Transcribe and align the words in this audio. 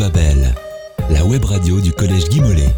Babel, 0.00 0.54
la 1.10 1.26
web 1.26 1.44
radio 1.44 1.78
du 1.78 1.92
Collège 1.92 2.30
Guy 2.30 2.40
Mollet. 2.40 2.70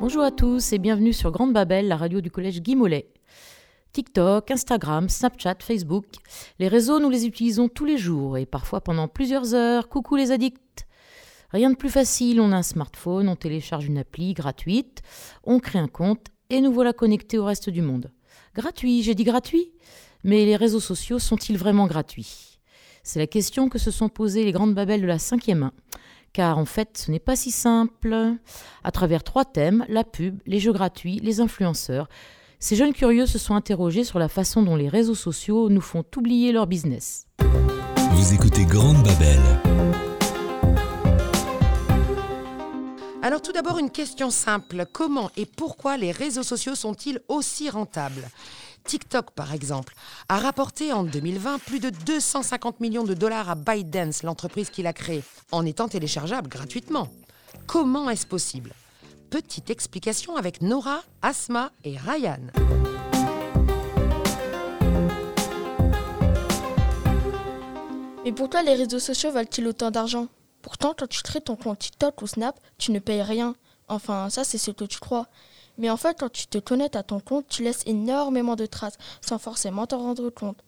Bonjour 0.00 0.22
à 0.22 0.30
tous 0.30 0.72
et 0.72 0.78
bienvenue 0.78 1.12
sur 1.12 1.32
Grande 1.32 1.52
Babel, 1.52 1.88
la 1.88 1.96
radio 1.96 2.20
du 2.20 2.30
Collège 2.30 2.62
Guy 2.62 2.76
Mollet. 2.76 3.08
TikTok, 3.94 4.48
Instagram, 4.52 5.08
Snapchat, 5.08 5.56
Facebook, 5.58 6.06
les 6.60 6.68
réseaux, 6.68 7.00
nous 7.00 7.10
les 7.10 7.26
utilisons 7.26 7.68
tous 7.68 7.84
les 7.84 7.98
jours 7.98 8.38
et 8.38 8.46
parfois 8.46 8.80
pendant 8.80 9.08
plusieurs 9.08 9.56
heures. 9.56 9.88
Coucou 9.88 10.14
les 10.14 10.30
addicts 10.30 10.86
Rien 11.50 11.70
de 11.70 11.76
plus 11.76 11.90
facile, 11.90 12.40
on 12.40 12.52
a 12.52 12.58
un 12.58 12.62
smartphone, 12.62 13.28
on 13.28 13.34
télécharge 13.34 13.86
une 13.86 13.98
appli 13.98 14.34
gratuite, 14.34 15.02
on 15.42 15.58
crée 15.58 15.80
un 15.80 15.88
compte 15.88 16.28
et 16.48 16.60
nous 16.60 16.70
voilà 16.70 16.92
connectés 16.92 17.38
au 17.38 17.44
reste 17.44 17.70
du 17.70 17.82
monde. 17.82 18.12
Gratuit, 18.54 19.02
j'ai 19.02 19.16
dit 19.16 19.24
gratuit? 19.24 19.72
Mais 20.26 20.44
les 20.44 20.56
réseaux 20.56 20.80
sociaux 20.80 21.20
sont-ils 21.20 21.56
vraiment 21.56 21.86
gratuits? 21.86 22.58
C'est 23.04 23.20
la 23.20 23.28
question 23.28 23.68
que 23.68 23.78
se 23.78 23.92
sont 23.92 24.08
posées 24.08 24.44
les 24.44 24.50
grandes 24.50 24.74
babelles 24.74 25.02
de 25.02 25.06
la 25.06 25.20
cinquième 25.20 25.60
main. 25.60 25.72
Car 26.32 26.58
en 26.58 26.64
fait, 26.64 26.98
ce 26.98 27.12
n'est 27.12 27.20
pas 27.20 27.36
si 27.36 27.52
simple. 27.52 28.34
À 28.82 28.90
travers 28.90 29.22
trois 29.22 29.44
thèmes, 29.44 29.86
la 29.88 30.02
pub, 30.02 30.40
les 30.44 30.58
jeux 30.58 30.72
gratuits, 30.72 31.20
les 31.22 31.40
influenceurs, 31.40 32.08
ces 32.58 32.74
jeunes 32.74 32.92
curieux 32.92 33.26
se 33.26 33.38
sont 33.38 33.54
interrogés 33.54 34.02
sur 34.02 34.18
la 34.18 34.28
façon 34.28 34.64
dont 34.64 34.74
les 34.74 34.88
réseaux 34.88 35.14
sociaux 35.14 35.68
nous 35.68 35.80
font 35.80 36.02
oublier 36.16 36.50
leur 36.50 36.66
business. 36.66 37.28
Vous 38.10 38.34
écoutez 38.34 38.64
Grande 38.64 39.04
Babel. 39.04 39.40
Alors 43.22 43.42
tout 43.42 43.52
d'abord 43.52 43.78
une 43.78 43.90
question 43.90 44.30
simple. 44.30 44.86
Comment 44.92 45.30
et 45.36 45.46
pourquoi 45.46 45.96
les 45.96 46.10
réseaux 46.10 46.42
sociaux 46.42 46.74
sont-ils 46.74 47.20
aussi 47.28 47.70
rentables? 47.70 48.28
TikTok, 48.86 49.32
par 49.32 49.52
exemple, 49.52 49.94
a 50.28 50.38
rapporté 50.38 50.92
en 50.92 51.02
2020 51.02 51.58
plus 51.58 51.80
de 51.80 51.90
250 51.90 52.80
millions 52.80 53.02
de 53.02 53.14
dollars 53.14 53.50
à 53.50 53.54
ByteDance, 53.56 54.22
l'entreprise 54.22 54.70
qui 54.70 54.82
l'a 54.82 54.92
créé, 54.92 55.24
en 55.50 55.66
étant 55.66 55.88
téléchargeable 55.88 56.48
gratuitement. 56.48 57.08
Comment 57.66 58.08
est-ce 58.08 58.26
possible? 58.26 58.72
Petite 59.28 59.70
explication 59.70 60.36
avec 60.36 60.62
Nora, 60.62 61.02
Asma 61.20 61.72
et 61.82 61.96
Ryan. 61.96 62.38
Mais 68.24 68.32
pourquoi 68.32 68.62
les 68.62 68.74
réseaux 68.74 69.00
sociaux 69.00 69.32
valent-ils 69.32 69.66
autant 69.66 69.90
d'argent? 69.90 70.28
Pourtant, 70.62 70.94
quand 70.96 71.08
tu 71.08 71.22
crées 71.22 71.40
ton 71.40 71.56
compte 71.56 71.80
TikTok 71.80 72.22
ou 72.22 72.26
Snap, 72.26 72.58
tu 72.78 72.92
ne 72.92 72.98
payes 73.00 73.22
rien. 73.22 73.56
Enfin, 73.88 74.30
ça, 74.30 74.44
c'est 74.44 74.58
ce 74.58 74.70
que 74.70 74.84
tu 74.84 74.98
crois. 74.98 75.26
Mais 75.78 75.90
en 75.90 75.96
fait, 75.96 76.18
quand 76.18 76.30
tu 76.30 76.46
te 76.46 76.58
connectes 76.58 76.96
à 76.96 77.02
ton 77.02 77.20
compte, 77.20 77.46
tu 77.48 77.62
laisses 77.62 77.82
énormément 77.86 78.56
de 78.56 78.66
traces 78.66 78.98
sans 79.20 79.38
forcément 79.38 79.86
t'en 79.86 79.98
rendre 79.98 80.30
compte. 80.30 80.58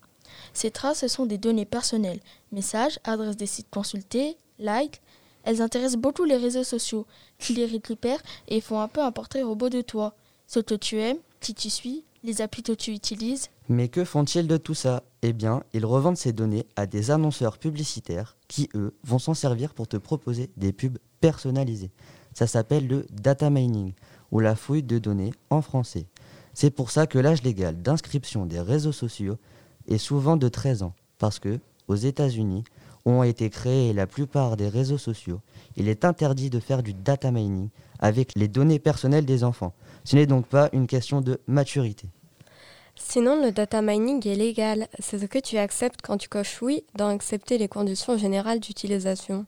Ces 0.53 0.71
traces, 0.71 0.99
ce 0.99 1.07
sont 1.07 1.25
des 1.25 1.37
données 1.37 1.65
personnelles. 1.65 2.19
Messages, 2.51 2.99
adresses 3.03 3.37
des 3.37 3.47
sites 3.47 3.69
consultés, 3.71 4.37
likes. 4.59 5.01
Elles 5.43 5.61
intéressent 5.61 5.99
beaucoup 5.99 6.25
les 6.25 6.37
réseaux 6.37 6.63
sociaux, 6.63 7.07
qui 7.39 7.53
les 7.53 7.65
récupèrent 7.65 8.21
et 8.47 8.61
font 8.61 8.79
un 8.79 8.87
peu 8.87 9.01
un 9.01 9.11
portrait 9.11 9.41
robot 9.41 9.69
de 9.69 9.81
toi. 9.81 10.15
Ce 10.47 10.59
que 10.59 10.75
tu 10.75 10.99
aimes, 10.99 11.19
qui 11.39 11.53
tu 11.53 11.69
suis, 11.69 12.03
les 12.23 12.41
applis 12.41 12.63
que 12.63 12.73
tu 12.73 12.91
utilises. 12.91 13.47
Mais 13.69 13.87
que 13.87 14.03
font-ils 14.03 14.47
de 14.47 14.57
tout 14.57 14.73
ça? 14.73 15.03
Eh 15.21 15.31
bien, 15.33 15.63
ils 15.73 15.85
revendent 15.85 16.17
ces 16.17 16.33
données 16.33 16.65
à 16.75 16.85
des 16.85 17.11
annonceurs 17.11 17.57
publicitaires 17.57 18.35
qui, 18.47 18.69
eux, 18.75 18.95
vont 19.03 19.19
s'en 19.19 19.33
servir 19.33 19.73
pour 19.73 19.87
te 19.87 19.97
proposer 19.97 20.49
des 20.57 20.73
pubs 20.73 20.97
personnalisées. 21.21 21.91
Ça 22.33 22.47
s'appelle 22.47 22.87
le 22.87 23.05
data 23.11 23.49
mining, 23.49 23.93
ou 24.31 24.39
la 24.39 24.55
fouille 24.55 24.83
de 24.83 24.99
données 24.99 25.33
en 25.49 25.61
français. 25.61 26.05
C'est 26.53 26.71
pour 26.71 26.91
ça 26.91 27.07
que 27.07 27.19
l'âge 27.19 27.43
légal 27.43 27.81
d'inscription 27.81 28.45
des 28.45 28.59
réseaux 28.59 28.91
sociaux 28.91 29.37
est 29.87 29.97
souvent 29.97 30.37
de 30.37 30.49
13 30.49 30.83
ans, 30.83 30.93
parce 31.17 31.39
que, 31.39 31.59
aux 31.87 31.95
États-Unis, 31.95 32.63
ont 33.05 33.23
été 33.23 33.49
créés 33.49 33.93
la 33.93 34.07
plupart 34.07 34.57
des 34.57 34.67
réseaux 34.67 34.97
sociaux, 34.97 35.39
il 35.77 35.87
est 35.87 36.05
interdit 36.05 36.49
de 36.49 36.59
faire 36.59 36.83
du 36.83 36.93
data 36.93 37.31
mining 37.31 37.69
avec 37.99 38.33
les 38.35 38.47
données 38.47 38.79
personnelles 38.79 39.25
des 39.25 39.43
enfants. 39.43 39.73
Ce 40.03 40.15
n'est 40.15 40.25
donc 40.25 40.45
pas 40.45 40.69
une 40.73 40.87
question 40.87 41.21
de 41.21 41.39
maturité. 41.47 42.09
Sinon, 42.95 43.41
le 43.41 43.51
data 43.51 43.81
mining 43.81 44.27
est 44.27 44.35
légal. 44.35 44.87
C'est 44.99 45.19
ce 45.19 45.25
que 45.25 45.39
tu 45.39 45.57
acceptes 45.57 46.01
quand 46.03 46.17
tu 46.17 46.27
coches 46.27 46.61
oui 46.61 46.83
dans 46.95 47.07
accepter 47.07 47.57
les 47.57 47.69
conditions 47.69 48.17
générales 48.17 48.59
d'utilisation. 48.59 49.45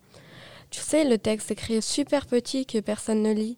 Tu 0.70 0.80
sais, 0.80 1.04
le 1.04 1.18
texte 1.18 1.52
écrit 1.52 1.82
super 1.82 2.26
petit 2.26 2.66
que 2.66 2.80
personne 2.80 3.22
ne 3.22 3.34
lit. 3.34 3.58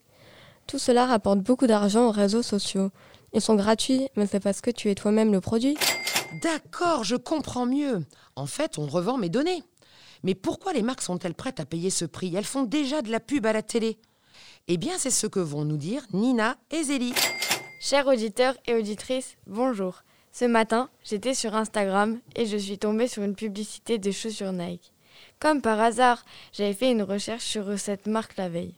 Tout 0.68 0.80
cela 0.80 1.06
rapporte 1.06 1.40
beaucoup 1.40 1.68
d'argent 1.68 2.08
aux 2.08 2.12
réseaux 2.12 2.42
sociaux. 2.42 2.92
Ils 3.34 3.42
sont 3.42 3.56
gratuits, 3.56 4.08
mais 4.16 4.28
c'est 4.28 4.40
parce 4.40 4.62
que 4.62 4.72
tu 4.72 4.90
es 4.90 4.96
toi-même 4.96 5.32
le 5.32 5.42
produit. 5.42 5.78
D'accord, 6.42 7.04
je 7.04 7.16
comprends 7.16 7.66
mieux. 7.66 8.06
En 8.36 8.46
fait, 8.46 8.78
on 8.78 8.88
revend 8.88 9.18
mes 9.18 9.30
données. 9.30 9.64
Mais 10.24 10.36
pourquoi 10.36 10.74
les 10.74 10.82
marques 10.82 11.02
sont-elles 11.02 11.34
prêtes 11.34 11.60
à 11.60 11.66
payer 11.66 11.90
ce 11.90 12.06
prix? 12.06 12.36
Elles 12.36 12.46
font 12.46 12.64
déjà 12.64 13.02
de 13.02 13.12
la 13.12 13.20
pub 13.20 13.46
à 13.46 13.54
la 13.54 13.62
télé. 13.62 13.98
Eh 14.68 14.78
bien, 14.78 14.98
c'est 14.98 15.12
ce 15.12 15.28
que 15.28 15.40
vont 15.40 15.66
nous 15.66 15.78
dire 15.78 16.04
Nina 16.14 16.56
et 16.72 16.84
Zélie. 16.84 17.14
Chers 17.82 18.08
auditeurs 18.08 18.56
et 18.66 18.76
auditrices, 18.76 19.36
bonjour. 19.46 20.04
Ce 20.32 20.46
matin, 20.46 20.90
j'étais 21.04 21.34
sur 21.34 21.54
Instagram 21.54 22.20
et 22.36 22.46
je 22.46 22.58
suis 22.58 22.80
tombée 22.80 23.08
sur 23.08 23.24
une 23.24 23.36
publicité 23.36 23.98
de 23.98 24.10
chaussures 24.10 24.54
Nike. 24.54 24.94
Comme 25.40 25.62
par 25.62 25.80
hasard, 25.80 26.24
j'avais 26.54 26.74
fait 26.74 26.92
une 26.92 27.04
recherche 27.04 27.44
sur 27.44 27.78
cette 27.78 28.08
marque 28.08 28.38
la 28.38 28.48
veille. 28.48 28.76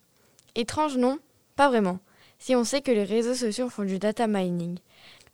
Étrange, 0.55 0.97
non? 0.97 1.19
Pas 1.55 1.69
vraiment, 1.69 1.99
si 2.37 2.55
on 2.55 2.63
sait 2.63 2.81
que 2.81 2.91
les 2.91 3.03
réseaux 3.05 3.33
sociaux 3.33 3.69
font 3.69 3.83
du 3.85 3.97
data 3.97 4.27
mining. 4.27 4.77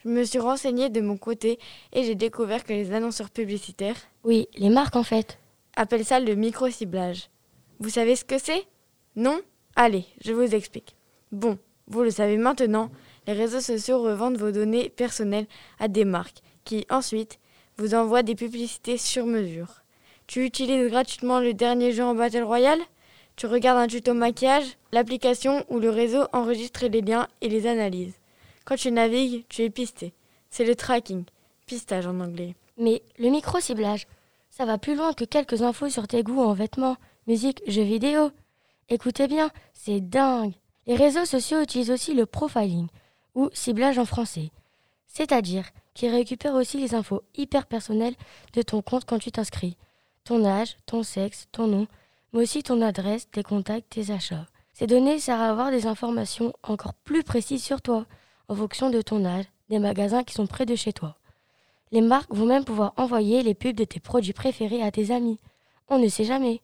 Je 0.04 0.09
me 0.09 0.24
suis 0.24 0.40
renseignée 0.40 0.90
de 0.90 1.02
mon 1.02 1.18
côté 1.18 1.59
et 1.94 2.04
j'ai 2.04 2.16
découvert 2.16 2.64
que 2.64 2.74
les 2.74 2.92
annonceurs 2.92 3.30
publicitaires, 3.30 3.98
Oui, 4.24 4.48
les 4.56 4.70
marques 4.70 4.96
en 4.96 5.04
fait. 5.04 5.40
appellent 5.76 6.06
ça 6.06 6.20
le 6.20 6.36
micro-ciblage. 6.36 7.30
Vous 7.80 7.90
savez 7.90 8.16
ce 8.16 8.26
que 8.26 8.38
c'est? 8.38 8.66
Non? 9.16 9.42
Allez, 9.76 10.06
je 10.24 10.34
vous 10.34 10.54
explique. 10.56 10.96
Bon, 11.32 11.58
vous 11.88 12.04
le 12.04 12.12
savez 12.12 12.38
maintenant, 12.38 12.92
les 13.26 13.34
réseaux 13.34 13.62
sociaux 13.62 14.02
revendent 14.02 14.38
vos 14.38 14.52
données 14.52 14.90
personnelles 14.90 15.48
à 15.80 15.88
des 15.88 16.06
marques 16.06 16.42
qui, 16.66 16.86
ensuite, 16.90 17.40
vous 17.78 17.96
envoient 17.96 18.24
des 18.24 18.36
publicités 18.36 18.98
sur 18.98 19.26
mesure. 19.26 19.82
Tu 20.28 20.46
utilises 20.46 20.90
gratuitement 20.90 21.40
le 21.40 21.53
dernier 21.53 21.92
jeu 21.92 22.03
en 22.03 22.14
Battle 22.16 22.44
Royale? 22.44 22.80
Tu 23.41 23.47
regardes 23.47 23.79
un 23.79 23.88
tuto 23.88 24.13
maquillage 24.13 24.78
L'application 24.91 25.66
ou 25.68 25.79
le 25.79 25.90
réseau 25.90 26.28
enregistre 26.31 26.85
les 26.85 27.02
liens 27.02 27.28
et 27.41 27.50
les 27.50 27.66
analyse. 27.66 28.13
Quand 28.66 28.75
tu 28.75 28.91
navigues, 28.91 29.46
tu 29.50 29.63
es 29.63 29.72
pisté. 29.72 30.13
C'est 30.52 30.63
le 30.63 30.75
tracking, 30.75 31.24
pistage 31.66 32.06
en 32.06 32.19
anglais. 32.19 32.53
Mais 32.78 33.02
le 33.18 33.29
micro-ciblage, 33.31 34.06
ça 34.52 34.66
va 34.66 34.78
plus 34.78 34.96
loin 34.96 35.13
que 35.13 35.25
quelques 35.25 35.63
infos 35.63 35.90
sur 35.90 36.07
tes 36.07 36.22
goûts 36.22 36.44
en 36.44 36.53
vêtements, 36.53 36.97
musique, 37.25 37.63
jeux 37.66 37.81
vidéo. 37.81 38.29
Écoutez 38.90 39.28
bien, 39.28 39.50
c'est 39.73 40.02
dingue. 40.02 40.53
Les 40.85 40.96
réseaux 40.96 41.25
sociaux 41.25 41.63
utilisent 41.63 41.90
aussi 41.90 42.13
le 42.13 42.28
profiling, 42.28 42.90
ou 43.34 43.50
ciblage 43.53 43.97
en 43.97 44.06
français. 44.06 44.52
C'est-à-dire 45.08 45.66
qu'ils 45.96 46.12
récupèrent 46.12 46.53
aussi 46.53 46.78
les 46.78 46.94
infos 46.94 47.23
hyper 47.35 47.66
personnelles 47.66 48.16
de 48.53 48.62
ton 48.62 48.84
compte 48.84 49.06
quand 49.06 49.18
tu 49.18 49.31
t'inscris. 49.31 49.78
Ton 50.25 50.46
âge, 50.46 50.78
ton 50.85 51.02
sexe, 51.02 51.47
ton 51.52 51.66
nom, 51.66 51.88
mais 52.34 52.42
aussi 52.42 52.64
ton 52.64 52.81
adresse, 52.81 53.30
tes 53.30 53.44
contacts, 53.44 53.90
tes 53.90 54.12
achats. 54.12 54.46
Ces 54.74 54.88
données 54.88 55.19
servent 55.19 55.42
à 55.42 55.50
avoir 55.50 55.72
des 55.72 55.86
informations 55.86 56.53
encore 56.64 56.94
plus 56.94 57.24
précises 57.24 57.64
sur 57.64 57.81
toi, 57.81 58.06
en 58.47 58.56
fonction 58.56 58.90
de 58.90 59.02
ton 59.02 59.25
âge, 59.25 59.46
des 59.69 59.80
magasins 59.80 60.24
qui 60.24 60.34
sont 60.34 60.47
près 60.47 60.66
de 60.66 60.75
chez 60.75 60.94
toi. 60.94 61.16
Les 61.91 62.02
marques 62.02 62.34
vont 62.34 62.46
même 62.46 62.64
pouvoir 62.64 62.94
envoyer 62.97 63.44
les 63.44 63.53
pubs 63.53 63.75
de 63.75 63.84
tes 63.84 64.00
produits 64.00 64.34
préférés 64.34 64.81
à 64.81 64.91
tes 64.91 65.12
amis. 65.12 65.40
On 65.90 66.00
ne 66.00 66.08
sait 66.08 66.24
jamais. 66.24 66.62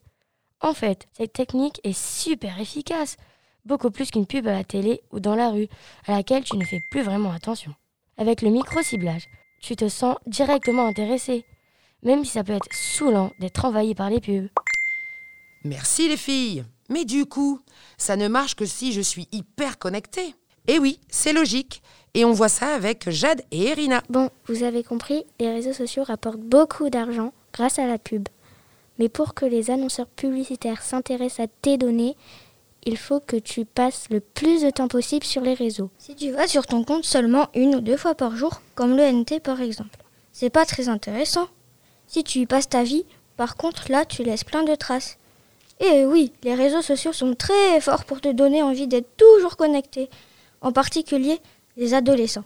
En 0.61 0.73
fait, 0.73 1.07
cette 1.13 1.33
technique 1.33 1.81
est 1.83 1.97
super 1.97 2.59
efficace, 2.59 3.17
beaucoup 3.65 3.91
plus 3.91 4.09
qu'une 4.09 4.25
pub 4.25 4.47
à 4.47 4.53
la 4.53 4.63
télé 4.63 5.01
ou 5.11 5.19
dans 5.19 5.35
la 5.35 5.49
rue, 5.49 5.67
à 6.07 6.13
laquelle 6.13 6.43
tu 6.43 6.57
ne 6.57 6.65
fais 6.65 6.79
plus 6.91 7.01
vraiment 7.01 7.31
attention. 7.31 7.75
Avec 8.17 8.41
le 8.41 8.49
micro-ciblage, 8.49 9.27
tu 9.61 9.75
te 9.75 9.89
sens 9.89 10.15
directement 10.25 10.87
intéressé, 10.87 11.45
même 12.03 12.23
si 12.23 12.31
ça 12.31 12.43
peut 12.43 12.53
être 12.53 12.73
saoulant 12.73 13.31
d'être 13.39 13.65
envahi 13.65 13.93
par 13.93 14.09
les 14.09 14.21
pubs. 14.21 14.49
Merci 15.63 16.07
les 16.07 16.17
filles. 16.17 16.63
Mais 16.89 17.05
du 17.05 17.25
coup, 17.25 17.59
ça 17.97 18.15
ne 18.15 18.27
marche 18.27 18.55
que 18.55 18.65
si 18.65 18.93
je 18.93 19.01
suis 19.01 19.27
hyper 19.31 19.77
connectée. 19.77 20.35
Eh 20.67 20.79
oui, 20.79 20.99
c'est 21.09 21.33
logique. 21.33 21.81
Et 22.13 22.25
on 22.25 22.31
voit 22.31 22.49
ça 22.49 22.73
avec 22.73 23.09
Jade 23.09 23.41
et 23.51 23.67
Erina. 23.67 24.01
Bon, 24.09 24.29
vous 24.47 24.63
avez 24.63 24.83
compris, 24.83 25.25
les 25.39 25.51
réseaux 25.51 25.73
sociaux 25.73 26.03
rapportent 26.03 26.39
beaucoup 26.39 26.89
d'argent 26.89 27.33
grâce 27.53 27.79
à 27.79 27.85
la 27.85 27.97
pub. 27.97 28.27
Mais 28.99 29.09
pour 29.09 29.33
que 29.33 29.45
les 29.45 29.69
annonceurs 29.69 30.07
publicitaires 30.07 30.81
s'intéressent 30.81 31.45
à 31.45 31.51
tes 31.61 31.77
données, 31.77 32.15
il 32.85 32.97
faut 32.97 33.19
que 33.19 33.35
tu 33.35 33.65
passes 33.65 34.05
le 34.09 34.19
plus 34.21 34.63
de 34.63 34.69
temps 34.69 34.87
possible 34.87 35.25
sur 35.25 35.41
les 35.41 35.53
réseaux. 35.53 35.91
Si 35.97 36.15
tu 36.15 36.31
vas 36.31 36.47
sur 36.47 36.65
ton 36.65 36.83
compte 36.83 37.05
seulement 37.05 37.49
une 37.53 37.75
ou 37.75 37.81
deux 37.81 37.97
fois 37.97 38.15
par 38.15 38.35
jour, 38.35 38.61
comme 38.75 38.95
le 38.95 39.03
NT 39.03 39.39
par 39.41 39.61
exemple, 39.61 40.03
c'est 40.31 40.49
pas 40.49 40.65
très 40.65 40.89
intéressant. 40.89 41.47
Si 42.07 42.23
tu 42.23 42.39
y 42.39 42.45
passes 42.45 42.69
ta 42.69 42.83
vie, 42.83 43.05
par 43.35 43.57
contre 43.57 43.91
là 43.91 44.05
tu 44.05 44.23
laisses 44.23 44.45
plein 44.45 44.63
de 44.63 44.73
traces. 44.73 45.17
Et 45.79 46.05
oui, 46.05 46.33
les 46.43 46.55
réseaux 46.55 46.81
sociaux 46.81 47.13
sont 47.13 47.35
très 47.35 47.79
forts 47.81 48.05
pour 48.05 48.19
te 48.21 48.29
donner 48.29 48.63
envie 48.63 48.87
d'être 48.87 49.15
toujours 49.15 49.57
connecté, 49.57 50.09
en 50.61 50.71
particulier 50.71 51.39
les 51.75 51.93
adolescents. 51.93 52.45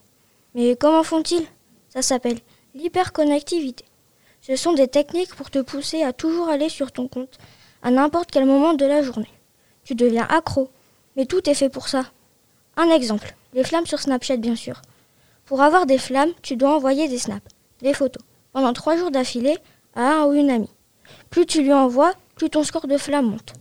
Mais 0.53 0.75
comment 0.75 1.03
font-ils? 1.03 1.45
Ça 1.89 2.01
s'appelle 2.01 2.39
L'hyperconnectivité. 2.75 3.85
Ce 4.41 4.55
sont 4.55 4.73
des 4.73 4.87
techniques 4.87 5.35
pour 5.35 5.49
te 5.49 5.59
pousser 5.59 6.03
à 6.03 6.13
toujours 6.13 6.49
aller 6.49 6.67
sur 6.67 6.91
ton 6.91 7.07
compte, 7.07 7.37
à 7.83 7.91
n'importe 7.91 8.31
quel 8.31 8.45
moment 8.45 8.73
de 8.73 8.85
la 8.85 9.01
journée. 9.01 9.31
Tu 9.83 9.95
deviens 9.95 10.27
accro, 10.29 10.69
mais 11.15 11.25
tout 11.25 11.49
est 11.49 11.53
fait 11.53 11.69
pour 11.69 11.87
ça. 11.87 12.05
Un 12.75 12.89
exemple, 12.89 13.35
les 13.53 13.63
flammes 13.63 13.85
sur 13.85 13.99
Snapchat 13.99 14.37
bien 14.37 14.55
sûr. 14.55 14.81
Pour 15.45 15.61
avoir 15.61 15.85
des 15.85 15.97
flammes, 15.97 16.31
tu 16.41 16.55
dois 16.55 16.75
envoyer 16.75 17.07
des 17.07 17.17
snaps, 17.17 17.47
des 17.81 17.93
photos, 17.93 18.23
pendant 18.53 18.73
trois 18.73 18.97
jours 18.97 19.11
d'affilée 19.11 19.57
à 19.95 20.01
un 20.01 20.25
ou 20.25 20.33
une 20.33 20.49
amie. 20.49 20.71
Plus 21.29 21.45
tu 21.45 21.61
lui 21.61 21.73
envoies, 21.73 22.13
plus 22.35 22.49
ton 22.49 22.63
score 22.63 22.87
de 22.87 22.97
flamme 22.97 23.31
monte. 23.31 23.53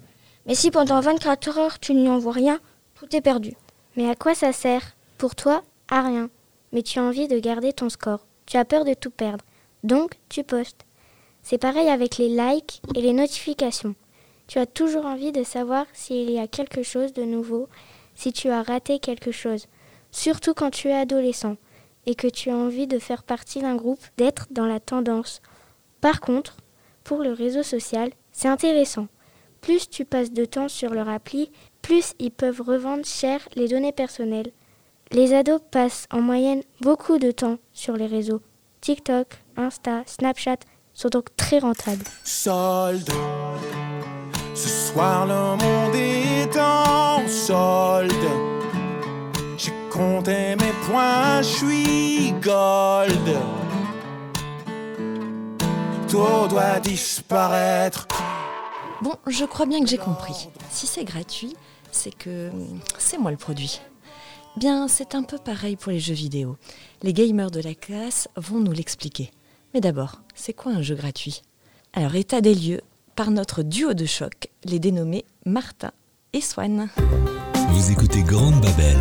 Mais 0.46 0.54
si 0.54 0.70
pendant 0.70 1.00
24 1.00 1.58
heures 1.58 1.78
tu 1.78 1.94
n'y 1.94 2.08
envoies 2.08 2.32
rien, 2.32 2.60
tout 2.94 3.14
est 3.14 3.20
perdu. 3.20 3.54
Mais 3.96 4.08
à 4.08 4.14
quoi 4.14 4.34
ça 4.34 4.52
sert? 4.52 4.96
Pour 5.18 5.34
toi, 5.34 5.62
à 5.90 6.02
rien. 6.02 6.30
Mais 6.72 6.82
tu 6.82 6.98
as 6.98 7.02
envie 7.02 7.28
de 7.28 7.38
garder 7.38 7.72
ton 7.72 7.88
score. 7.88 8.26
Tu 8.46 8.56
as 8.56 8.64
peur 8.64 8.84
de 8.84 8.94
tout 8.94 9.10
perdre. 9.10 9.44
Donc, 9.84 10.14
tu 10.28 10.44
postes. 10.44 10.84
C'est 11.42 11.58
pareil 11.58 11.88
avec 11.88 12.18
les 12.18 12.28
likes 12.28 12.82
et 12.94 13.00
les 13.00 13.12
notifications. 13.12 13.94
Tu 14.46 14.58
as 14.58 14.66
toujours 14.66 15.06
envie 15.06 15.32
de 15.32 15.44
savoir 15.44 15.86
s'il 15.92 16.30
y 16.30 16.38
a 16.38 16.48
quelque 16.48 16.82
chose 16.82 17.12
de 17.12 17.22
nouveau, 17.22 17.68
si 18.14 18.32
tu 18.32 18.48
as 18.48 18.62
raté 18.62 18.98
quelque 18.98 19.32
chose. 19.32 19.66
Surtout 20.10 20.54
quand 20.54 20.70
tu 20.70 20.88
es 20.88 20.94
adolescent 20.94 21.56
et 22.06 22.14
que 22.14 22.26
tu 22.26 22.50
as 22.50 22.56
envie 22.56 22.86
de 22.86 22.98
faire 22.98 23.22
partie 23.22 23.60
d'un 23.60 23.76
groupe, 23.76 24.02
d'être 24.16 24.48
dans 24.50 24.66
la 24.66 24.80
tendance. 24.80 25.40
Par 26.00 26.20
contre, 26.20 26.56
pour 27.04 27.22
le 27.22 27.32
réseau 27.32 27.62
social, 27.62 28.10
c'est 28.32 28.48
intéressant. 28.48 29.08
Plus 29.60 29.88
tu 29.90 30.04
passes 30.04 30.32
de 30.32 30.44
temps 30.44 30.68
sur 30.68 30.94
leur 30.94 31.08
appli, 31.08 31.50
plus 31.82 32.14
ils 32.18 32.30
peuvent 32.30 32.60
revendre 32.60 33.04
cher 33.04 33.40
les 33.54 33.68
données 33.68 33.92
personnelles. 33.92 34.52
Les 35.12 35.34
ados 35.34 35.60
passent 35.70 36.06
en 36.12 36.20
moyenne 36.20 36.62
beaucoup 36.80 37.18
de 37.18 37.30
temps 37.30 37.58
sur 37.72 37.96
les 37.96 38.06
réseaux. 38.06 38.40
TikTok, 38.80 39.26
Insta, 39.56 40.02
Snapchat 40.06 40.58
sont 40.94 41.08
donc 41.08 41.34
très 41.36 41.58
rentables. 41.58 42.04
Solde. 42.24 43.10
Ce 44.54 44.68
soir 44.68 45.26
le 45.26 45.56
monde 45.62 45.94
est 45.94 46.56
en 46.58 47.26
solde. 47.28 48.12
J'ai 49.56 49.72
compté 49.90 50.56
mes 50.56 50.72
points, 50.86 51.42
je 51.42 51.48
suis 51.48 52.32
gold. 52.40 53.36
Tout 56.08 56.48
doit 56.48 56.80
disparaître. 56.80 58.06
Bon, 59.02 59.14
je 59.26 59.46
crois 59.46 59.64
bien 59.64 59.80
que 59.80 59.88
j'ai 59.88 59.96
compris. 59.96 60.50
Si 60.70 60.86
c'est 60.86 61.04
gratuit, 61.04 61.56
c'est 61.90 62.14
que 62.14 62.50
c'est 62.98 63.16
moi 63.16 63.30
le 63.30 63.38
produit. 63.38 63.80
Bien, 64.58 64.88
c'est 64.88 65.14
un 65.14 65.22
peu 65.22 65.38
pareil 65.38 65.76
pour 65.76 65.90
les 65.90 66.00
jeux 66.00 66.12
vidéo. 66.12 66.58
Les 67.02 67.14
gamers 67.14 67.50
de 67.50 67.62
la 67.62 67.74
classe 67.74 68.28
vont 68.36 68.58
nous 68.58 68.72
l'expliquer. 68.72 69.30
Mais 69.72 69.80
d'abord, 69.80 70.20
c'est 70.34 70.52
quoi 70.52 70.72
un 70.72 70.82
jeu 70.82 70.96
gratuit? 70.96 71.40
Alors, 71.94 72.14
état 72.14 72.42
des 72.42 72.54
lieux 72.54 72.82
par 73.16 73.30
notre 73.30 73.62
duo 73.62 73.94
de 73.94 74.04
choc, 74.04 74.48
les 74.64 74.78
dénommés 74.78 75.24
Martha 75.46 75.94
et 76.34 76.42
Swan. 76.42 76.90
Vous 77.70 77.90
écoutez 77.90 78.22
Grande 78.22 78.60
Babel. 78.60 78.98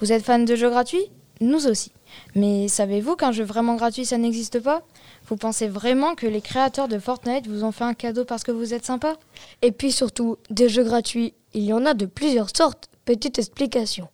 Vous 0.00 0.10
êtes 0.10 0.24
fan 0.24 0.46
de 0.46 0.56
jeux 0.56 0.70
gratuits? 0.70 1.10
Nous 1.40 1.66
aussi. 1.66 1.92
Mais 2.34 2.66
savez-vous 2.68 3.16
qu'un 3.16 3.32
jeu 3.32 3.44
vraiment 3.44 3.74
gratuit, 3.74 4.06
ça 4.06 4.16
n'existe 4.16 4.60
pas? 4.60 4.82
Vous 5.28 5.36
pensez 5.36 5.68
vraiment 5.68 6.14
que 6.14 6.26
les 6.26 6.40
créateurs 6.40 6.88
de 6.88 6.98
Fortnite 6.98 7.46
vous 7.46 7.64
ont 7.64 7.72
fait 7.72 7.84
un 7.84 7.94
cadeau 7.94 8.24
parce 8.24 8.42
que 8.42 8.52
vous 8.52 8.72
êtes 8.72 8.86
sympa? 8.86 9.16
Et 9.60 9.72
puis 9.72 9.92
surtout, 9.92 10.36
des 10.48 10.68
jeux 10.68 10.84
gratuits, 10.84 11.34
il 11.52 11.64
y 11.64 11.72
en 11.72 11.84
a 11.84 11.94
de 11.94 12.06
plusieurs 12.06 12.56
sortes. 12.56 12.88
Petite 13.04 13.38
explication. 13.38 14.08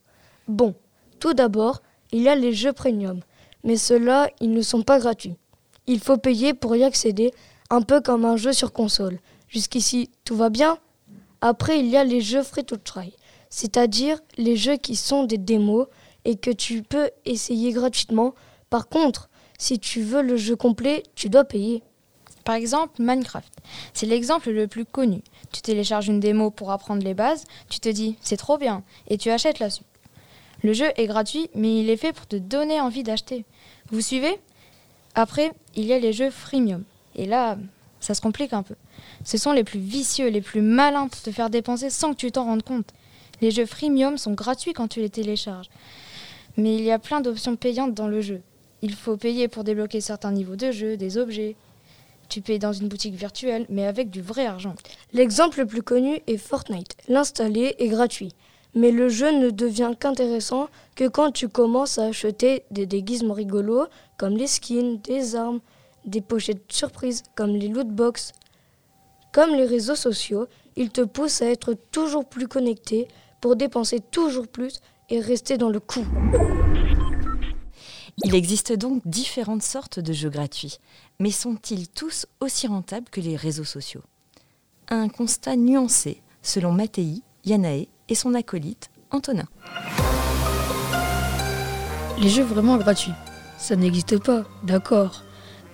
Bon, 0.49 0.75
tout 1.21 1.35
d'abord, 1.35 1.83
il 2.11 2.23
y 2.23 2.29
a 2.29 2.35
les 2.35 2.53
jeux 2.53 2.73
premium. 2.73 3.21
Mais 3.63 3.77
ceux-là, 3.77 4.29
ils 4.41 4.51
ne 4.51 4.63
sont 4.63 4.83
pas 4.83 4.99
gratuits. 4.99 5.37
Il 5.87 6.01
faut 6.01 6.17
payer 6.17 6.55
pour 6.55 6.75
y 6.75 6.83
accéder, 6.83 7.31
un 7.71 7.83
peu 7.83 8.01
comme 8.01 8.25
un 8.25 8.37
jeu 8.37 8.53
sur 8.53 8.73
console. 8.73 9.19
Jusqu'ici, 9.49 10.11
tout 10.25 10.37
va 10.37 10.51
bien? 10.51 10.79
Après, 11.41 11.79
il 11.79 11.87
y 11.87 11.97
a 11.97 12.05
les 12.05 12.21
jeux 12.21 12.43
free 12.43 12.65
to 12.65 12.77
try 12.77 13.15
c'est-à-dire 13.53 14.19
les 14.39 14.57
jeux 14.57 14.79
qui 14.79 14.97
sont 14.97 15.25
des 15.25 15.37
démos 15.37 15.87
et 16.25 16.37
que 16.37 16.51
tu 16.51 16.83
peux 16.83 17.11
essayer 17.25 17.73
gratuitement. 17.73 18.35
Par 18.71 18.89
contre, 18.89 19.29
si 19.59 19.79
tu 19.79 20.03
veux 20.03 20.23
le 20.23 20.37
jeu 20.37 20.57
complet, 20.57 21.03
tu 21.15 21.29
dois 21.29 21.45
payer. 21.45 21.83
Par 22.45 22.57
exemple, 22.57 23.01
Minecraft. 23.01 23.53
C'est 23.95 24.07
l'exemple 24.07 24.51
le 24.51 24.67
plus 24.67 24.85
connu. 24.85 25.23
Tu 25.53 25.63
télécharges 25.63 26.09
une 26.09 26.21
démo 26.21 26.51
pour 26.51 26.73
apprendre 26.73 27.05
les 27.05 27.15
bases, 27.15 27.45
tu 27.69 27.79
te 27.79 27.89
dis 27.89 28.17
c'est 28.21 28.37
trop 28.37 28.59
bien 28.59 28.83
et 29.09 29.19
tu 29.19 29.31
achètes 29.31 29.59
la 29.59 29.71
suite. 29.71 29.87
Le 30.63 30.73
jeu 30.73 30.87
est 30.97 31.07
gratuit, 31.07 31.51
mais 31.55 31.81
il 31.81 31.91
est 31.91 31.97
fait 31.97 32.13
pour 32.13 32.27
te 32.27 32.37
donner 32.37 32.81
envie 32.81 33.03
d'acheter. 33.03 33.45
Vous 33.91 34.01
suivez? 34.01 34.39
Après, 35.15 35.53
il 35.75 35.85
y 35.85 35.93
a 35.93 35.99
les 35.99 36.13
jeux 36.13 36.31
freemium. 36.31 36.85
Et 37.17 37.27
là, 37.27 37.59
ça 38.01 38.15
se 38.15 38.21
complique 38.21 38.53
un 38.53 38.63
peu. 38.63 38.75
Ce 39.25 39.39
sont 39.39 39.53
les 39.53 39.65
plus 39.65 39.81
vicieux, 39.81 40.29
les 40.29 40.41
plus 40.41 40.63
malins 40.63 41.09
pour 41.09 41.21
te 41.21 41.31
faire 41.31 41.51
dépenser 41.51 41.91
sans 41.91 42.13
que 42.13 42.19
tu 42.19 42.33
t'en 42.33 42.45
rendes 42.45 42.63
compte. 42.63 42.91
Les 43.41 43.51
jeux 43.51 43.67
freemium 43.67 44.19
sont 44.19 44.33
gratuits 44.33 44.73
quand 44.73 44.89
tu 44.89 45.01
les 45.01 45.11
télécharges. 45.11 45.69
Mais 46.57 46.75
il 46.75 46.83
y 46.83 46.91
a 46.91 46.99
plein 46.99 47.21
d'options 47.21 47.57
payantes 47.57 47.95
dans 47.95 48.09
le 48.09 48.21
jeu. 48.21 48.43
Il 48.83 48.95
faut 48.95 49.17
payer 49.17 49.49
pour 49.49 49.65
débloquer 49.65 50.01
certains 50.01 50.33
niveaux 50.33 50.57
de 50.57 50.71
jeu, 50.71 50.97
des 50.97 51.17
objets. 51.17 51.57
Tu 52.29 52.41
payes 52.41 52.59
dans 52.59 52.73
une 52.73 52.89
boutique 52.89 53.15
virtuelle, 53.15 53.67
mais 53.69 53.87
avec 53.87 54.11
du 54.11 54.23
vrai 54.23 54.47
argent. 54.47 54.75
L'exemple 55.13 55.61
le 55.61 55.67
plus 55.67 55.83
connu 55.83 56.21
est 56.27 56.37
Fortnite. 56.37 56.97
L'installer 57.09 57.75
est 57.79 57.89
gratuit. 57.89 58.33
Mais 58.75 58.91
le 58.91 59.09
jeu 59.09 59.31
ne 59.31 59.51
devient 59.51 59.93
qu'intéressant 59.99 60.69
que 60.95 61.07
quand 61.07 61.31
tu 61.31 61.49
commences 61.49 61.99
à 61.99 62.05
acheter 62.05 62.65
des 62.71 62.87
déguisements 62.87 63.35
rigolos, 63.35 63.87
comme 64.17 64.37
les 64.37 64.47
skins, 64.47 64.99
des 65.03 65.37
armes, 65.37 65.61
des 66.05 66.21
pochettes 66.21 66.73
surprises, 66.73 67.23
comme 67.35 67.55
les 67.55 67.69
loot 67.69 67.89
box. 67.89 68.33
Comme 69.33 69.55
les 69.55 69.67
réseaux 69.67 69.95
sociaux, 69.95 70.47
ils 70.77 70.91
te 70.91 71.03
poussent 71.03 71.43
à 71.43 71.51
être 71.51 71.75
toujours 71.93 72.25
plus 72.25 72.49
connecté, 72.49 73.09
pour 73.41 73.57
dépenser 73.57 74.01
toujours 74.01 74.47
plus 74.47 74.81
et 75.13 75.21
rester 75.21 75.59
dans 75.59 75.69
le 75.69 75.79
coup. 75.79 76.05
Il 78.25 78.35
existe 78.35 78.73
donc 78.73 79.03
différentes 79.05 79.63
sortes 79.63 80.01
de 80.01 80.13
jeux 80.13 80.31
gratuits, 80.31 80.79
mais 81.21 81.31
sont-ils 81.31 81.89
tous 81.89 82.27
aussi 82.41 82.67
rentables 82.67 83.09
que 83.11 83.21
les 83.21 83.37
réseaux 83.37 83.65
sociaux? 83.65 84.03
Un 84.89 85.09
constat 85.09 85.57
nuancé 85.57 86.23
selon 86.43 86.73
Mattei, 86.73 87.23
Yanae 87.45 87.89
et 88.09 88.15
son 88.15 88.35
acolyte 88.35 88.91
Antonin. 89.11 89.47
Les 92.19 92.31
jeux 92.31 92.45
vraiment 92.45 92.79
gratuits, 92.79 93.13
ça 93.59 93.77
n'existe 93.77 94.19
pas, 94.19 94.45
d'accord, 94.65 95.23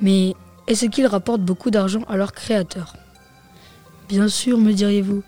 mais 0.00 0.34
est-ce 0.66 0.86
qu'ils 0.86 1.06
rapportent 1.06 1.42
beaucoup 1.42 1.70
d'argent 1.70 2.02
à 2.08 2.16
leurs 2.16 2.32
créateurs? 2.32 2.96
Bien 4.08 4.28
sûr, 4.28 4.58
me 4.58 4.72
diriez-vous, 4.72 5.22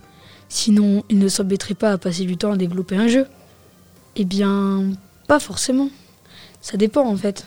Sinon, 0.53 1.05
ils 1.09 1.19
ne 1.21 1.29
s'embêteraient 1.29 1.75
pas 1.75 1.93
à 1.93 1.99
passer 1.99 2.25
du 2.25 2.37
temps 2.37 2.51
à 2.51 2.57
développer 2.57 2.97
un 2.97 3.07
jeu. 3.07 3.27
Eh 4.23 4.27
bien, 4.27 4.93
pas 5.29 5.39
forcément. 5.39 5.89
Ça 6.61 6.77
dépend 6.77 7.09
en 7.09 7.17
fait. 7.17 7.47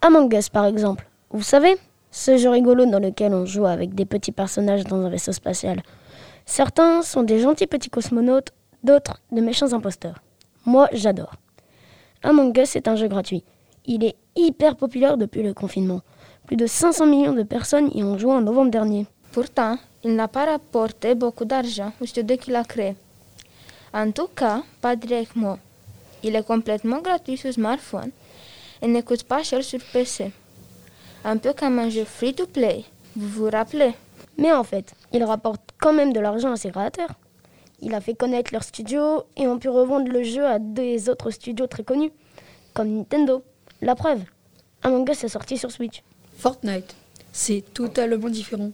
Among 0.00 0.32
Us 0.32 0.48
par 0.48 0.64
exemple. 0.66 1.08
Vous 1.30 1.42
savez, 1.42 1.76
ce 2.12 2.36
jeu 2.36 2.50
rigolo 2.50 2.86
dans 2.86 3.00
lequel 3.00 3.34
on 3.34 3.44
joue 3.44 3.66
avec 3.66 3.96
des 3.96 4.04
petits 4.04 4.30
personnages 4.30 4.84
dans 4.84 5.04
un 5.04 5.08
vaisseau 5.08 5.32
spatial. 5.32 5.82
Certains 6.46 7.02
sont 7.02 7.24
des 7.24 7.40
gentils 7.40 7.66
petits 7.66 7.90
cosmonautes, 7.90 8.52
d'autres 8.84 9.20
de 9.32 9.40
méchants 9.40 9.72
imposteurs. 9.72 10.22
Moi, 10.64 10.88
j'adore. 10.92 11.34
Among 12.22 12.56
Us 12.56 12.76
est 12.76 12.86
un 12.86 12.94
jeu 12.94 13.08
gratuit. 13.08 13.42
Il 13.84 14.04
est 14.04 14.14
hyper 14.36 14.76
populaire 14.76 15.16
depuis 15.16 15.42
le 15.42 15.52
confinement. 15.52 16.02
Plus 16.46 16.56
de 16.56 16.68
500 16.68 17.06
millions 17.06 17.32
de 17.32 17.42
personnes 17.42 17.90
y 17.92 18.04
ont 18.04 18.16
joué 18.16 18.34
en 18.34 18.42
novembre 18.42 18.70
dernier. 18.70 19.08
Pourtant, 19.32 19.78
il 20.04 20.14
n'a 20.14 20.28
pas 20.28 20.46
rapporté 20.46 21.16
beaucoup 21.16 21.44
d'argent 21.44 21.92
au 22.00 22.06
studio 22.06 22.36
qui 22.36 22.52
l'a 22.52 22.62
créé. 22.62 22.94
En 23.92 24.12
tout 24.12 24.28
cas, 24.28 24.62
pas 24.80 24.94
directement. 24.94 25.58
Il 26.22 26.34
est 26.34 26.46
complètement 26.46 27.00
gratuit 27.00 27.36
sur 27.36 27.52
smartphone 27.52 28.10
et 28.82 28.86
ne 28.88 29.00
coûte 29.00 29.24
pas 29.24 29.42
cher 29.42 29.62
sur 29.62 29.80
PC. 29.92 30.32
Un 31.24 31.36
peu 31.36 31.52
comme 31.52 31.78
un 31.78 31.90
jeu 31.90 32.04
free-to-play, 32.04 32.84
vous 33.16 33.28
vous 33.28 33.50
rappelez 33.50 33.92
Mais 34.36 34.52
en 34.52 34.64
fait, 34.64 34.94
il 35.12 35.22
rapporte 35.24 35.62
quand 35.80 35.92
même 35.92 36.12
de 36.12 36.20
l'argent 36.20 36.52
à 36.52 36.56
ses 36.56 36.70
créateurs. 36.70 37.14
Il 37.80 37.94
a 37.94 38.00
fait 38.00 38.14
connaître 38.14 38.52
leur 38.52 38.64
studio 38.64 39.22
et 39.36 39.46
ont 39.46 39.58
pu 39.58 39.68
revendre 39.68 40.10
le 40.10 40.22
jeu 40.22 40.44
à 40.44 40.58
des 40.58 41.08
autres 41.08 41.30
studios 41.30 41.68
très 41.68 41.84
connus, 41.84 42.10
comme 42.74 42.88
Nintendo. 42.88 43.44
La 43.80 43.94
preuve, 43.94 44.20
Among 44.82 45.08
Us 45.08 45.22
est 45.22 45.28
sorti 45.28 45.56
sur 45.56 45.70
Switch. 45.70 46.02
Fortnite, 46.36 46.96
c'est 47.32 47.62
totalement 47.72 48.28
différent. 48.28 48.72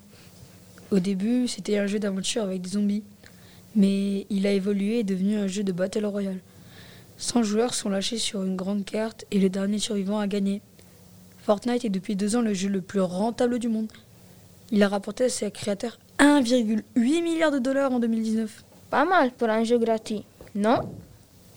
Au 0.90 0.98
début, 0.98 1.48
c'était 1.48 1.78
un 1.78 1.86
jeu 1.86 1.98
d'aventure 1.98 2.42
avec 2.42 2.62
des 2.62 2.70
zombies, 2.70 3.02
mais 3.76 4.26
il 4.30 4.46
a 4.46 4.52
évolué 4.52 4.96
et 4.96 4.98
est 5.00 5.04
devenu 5.04 5.36
un 5.36 5.46
jeu 5.46 5.64
de 5.64 5.72
Battle 5.72 6.06
Royale. 6.06 6.40
100 7.16 7.42
joueurs 7.42 7.74
sont 7.74 7.88
lâchés 7.88 8.18
sur 8.18 8.42
une 8.42 8.56
grande 8.56 8.84
carte 8.84 9.24
et 9.30 9.38
le 9.38 9.48
dernier 9.48 9.78
survivant 9.78 10.18
a 10.18 10.26
gagné. 10.26 10.62
Fortnite 11.44 11.84
est 11.84 11.90
depuis 11.90 12.16
deux 12.16 12.36
ans 12.36 12.42
le 12.42 12.54
jeu 12.54 12.68
le 12.68 12.80
plus 12.80 13.00
rentable 13.00 13.58
du 13.58 13.68
monde. 13.68 13.92
Il 14.70 14.82
a 14.82 14.88
rapporté 14.88 15.24
à 15.24 15.28
ses 15.28 15.50
créateurs 15.50 15.98
1,8 16.18 16.82
milliard 16.96 17.50
de 17.50 17.58
dollars 17.58 17.92
en 17.92 18.00
2019. 18.00 18.64
Pas 18.90 19.04
mal 19.04 19.30
pour 19.32 19.48
un 19.48 19.64
jeu 19.64 19.78
gratuit. 19.78 20.24
Non? 20.54 20.80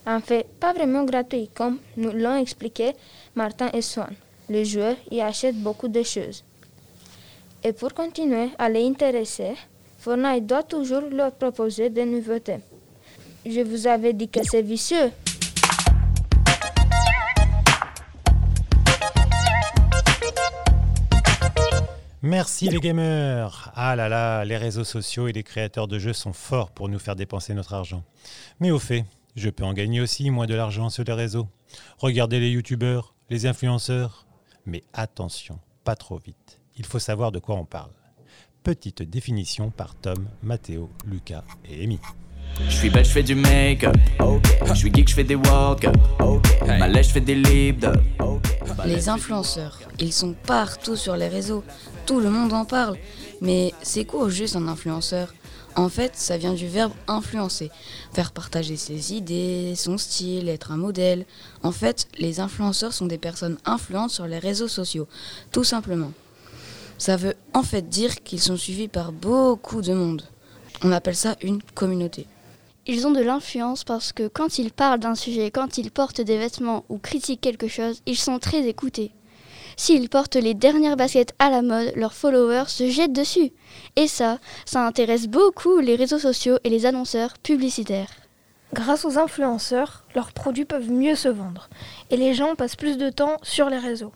En 0.05 0.19
fait, 0.19 0.45
pas 0.59 0.73
vraiment 0.73 1.03
gratuit, 1.03 1.49
comme 1.53 1.79
nous 1.95 2.11
l'ont 2.11 2.37
expliqué 2.37 2.93
Martin 3.35 3.69
et 3.73 3.81
Swan. 3.81 4.13
Les 4.49 4.65
joueurs 4.65 4.95
y 5.11 5.21
achètent 5.21 5.61
beaucoup 5.61 5.87
de 5.87 6.03
choses. 6.03 6.43
Et 7.63 7.73
pour 7.73 7.93
continuer 7.93 8.49
à 8.57 8.69
les 8.69 8.85
intéresser, 8.85 9.53
Fortnite 9.99 10.45
doit 10.45 10.63
toujours 10.63 11.01
leur 11.11 11.31
proposer 11.31 11.89
des 11.89 12.05
nouveautés. 12.05 12.59
Je 13.45 13.61
vous 13.61 13.87
avais 13.87 14.13
dit 14.13 14.29
que 14.29 14.39
c'est 14.43 14.61
vicieux. 14.61 15.11
Merci 22.27 22.67
les 22.67 22.79
gamers 22.79 23.71
Ah 23.73 23.95
là 23.95 24.09
là, 24.09 24.43
les 24.43 24.57
réseaux 24.57 24.83
sociaux 24.83 25.29
et 25.29 25.31
les 25.31 25.43
créateurs 25.43 25.87
de 25.87 25.97
jeux 25.97 26.11
sont 26.11 26.33
forts 26.33 26.71
pour 26.71 26.89
nous 26.89 26.99
faire 26.99 27.15
dépenser 27.15 27.53
notre 27.53 27.73
argent. 27.73 28.03
Mais 28.59 28.69
au 28.69 28.79
fait, 28.79 29.05
je 29.37 29.49
peux 29.49 29.63
en 29.63 29.71
gagner 29.71 30.01
aussi, 30.01 30.29
moi, 30.29 30.45
de 30.45 30.53
l'argent 30.53 30.89
sur 30.89 31.05
les 31.05 31.13
réseaux. 31.13 31.47
Regardez 31.99 32.41
les 32.41 32.49
youtubeurs, 32.49 33.15
les 33.29 33.45
influenceurs. 33.45 34.27
Mais 34.65 34.83
attention, 34.91 35.59
pas 35.85 35.95
trop 35.95 36.17
vite. 36.17 36.59
Il 36.75 36.85
faut 36.85 36.99
savoir 36.99 37.31
de 37.31 37.39
quoi 37.39 37.55
on 37.55 37.63
parle. 37.63 37.91
Petite 38.61 39.03
définition 39.03 39.69
par 39.69 39.95
Tom, 39.95 40.27
Mathéo, 40.43 40.89
Lucas 41.05 41.45
et 41.63 41.81
Amy. 41.81 42.01
Je 42.67 42.75
suis 42.75 42.89
belle, 42.89 43.05
je 43.05 43.11
fais 43.11 43.23
du 43.23 43.35
make-up. 43.35 43.95
Je 44.65 44.73
suis 44.73 44.93
geek, 44.93 45.07
je 45.07 45.13
fais 45.15 45.23
des 45.23 45.35
walk-up. 45.35 45.95
Malais, 46.65 47.03
je 47.03 47.09
fais 47.09 47.21
des 47.21 47.35
libres. 47.35 47.93
Les 48.85 49.07
influenceurs, 49.07 49.79
ils 49.99 50.11
sont 50.11 50.33
partout 50.33 50.97
sur 50.97 51.15
les 51.15 51.29
réseaux. 51.29 51.63
Tout 52.07 52.21
le 52.21 52.29
monde 52.29 52.53
en 52.53 52.63
parle. 52.63 52.97
Mais 53.41 53.73
c'est 53.83 54.05
quoi 54.05 54.29
juste 54.29 54.55
un 54.55 54.69
influenceur? 54.69 55.33
En 55.75 55.89
fait, 55.89 56.13
ça 56.15 56.37
vient 56.37 56.53
du 56.53 56.65
verbe 56.65 56.93
influencer. 57.09 57.69
Faire 58.13 58.31
partager 58.31 58.77
ses 58.77 59.13
idées, 59.13 59.73
son 59.75 59.97
style, 59.97 60.47
être 60.47 60.71
un 60.71 60.77
modèle. 60.77 61.25
En 61.63 61.73
fait, 61.73 62.07
les 62.17 62.39
influenceurs 62.39 62.93
sont 62.93 63.07
des 63.07 63.17
personnes 63.17 63.57
influentes 63.65 64.11
sur 64.11 64.25
les 64.25 64.39
réseaux 64.39 64.69
sociaux. 64.69 65.05
Tout 65.51 65.65
simplement. 65.65 66.13
Ça 66.97 67.17
veut 67.17 67.35
en 67.53 67.61
fait 67.61 67.89
dire 67.89 68.23
qu'ils 68.23 68.41
sont 68.41 68.55
suivis 68.55 68.87
par 68.87 69.11
beaucoup 69.11 69.81
de 69.81 69.93
monde. 69.93 70.23
On 70.83 70.93
appelle 70.93 71.15
ça 71.17 71.35
une 71.41 71.61
communauté. 71.61 72.25
Ils 72.85 73.05
ont 73.05 73.11
de 73.11 73.21
l'influence 73.21 73.83
parce 73.83 74.13
que 74.13 74.29
quand 74.29 74.59
ils 74.59 74.71
parlent 74.71 75.01
d'un 75.01 75.15
sujet, 75.15 75.51
quand 75.51 75.77
ils 75.77 75.91
portent 75.91 76.21
des 76.21 76.37
vêtements 76.37 76.85
ou 76.87 76.99
critiquent 76.99 77.41
quelque 77.41 77.67
chose, 77.67 78.01
ils 78.05 78.17
sont 78.17 78.39
très 78.39 78.65
écoutés. 78.65 79.11
S'ils 79.79 80.09
portent 80.09 80.35
les 80.35 80.55
dernières 80.55 80.97
baskets 80.97 81.35
à 81.37 81.51
la 81.51 81.61
mode, 81.61 81.93
leurs 81.95 82.15
followers 82.15 82.67
se 82.67 82.89
jettent 82.89 83.13
dessus. 83.13 83.51
Et 83.95 84.07
ça, 84.07 84.39
ça 84.65 84.85
intéresse 84.85 85.27
beaucoup 85.27 85.79
les 85.79 85.95
réseaux 85.95 86.17
sociaux 86.17 86.57
et 86.63 86.69
les 86.69 86.87
annonceurs 86.87 87.37
publicitaires. 87.37 88.09
Grâce 88.73 89.05
aux 89.05 89.19
influenceurs, 89.19 90.03
leurs 90.15 90.33
produits 90.33 90.65
peuvent 90.65 90.91
mieux 90.91 91.15
se 91.15 91.29
vendre 91.29 91.69
et 92.09 92.17
les 92.17 92.33
gens 92.33 92.55
passent 92.55 92.75
plus 92.75 92.97
de 92.97 93.11
temps 93.11 93.37
sur 93.43 93.69
les 93.69 93.77
réseaux. 93.77 94.11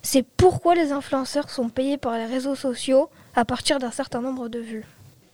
C'est 0.00 0.24
pourquoi 0.24 0.76
les 0.76 0.92
influenceurs 0.92 1.50
sont 1.50 1.68
payés 1.68 1.98
par 1.98 2.16
les 2.16 2.26
réseaux 2.26 2.54
sociaux 2.54 3.10
à 3.34 3.44
partir 3.44 3.80
d'un 3.80 3.90
certain 3.90 4.20
nombre 4.20 4.48
de 4.48 4.60
vues. 4.60 4.86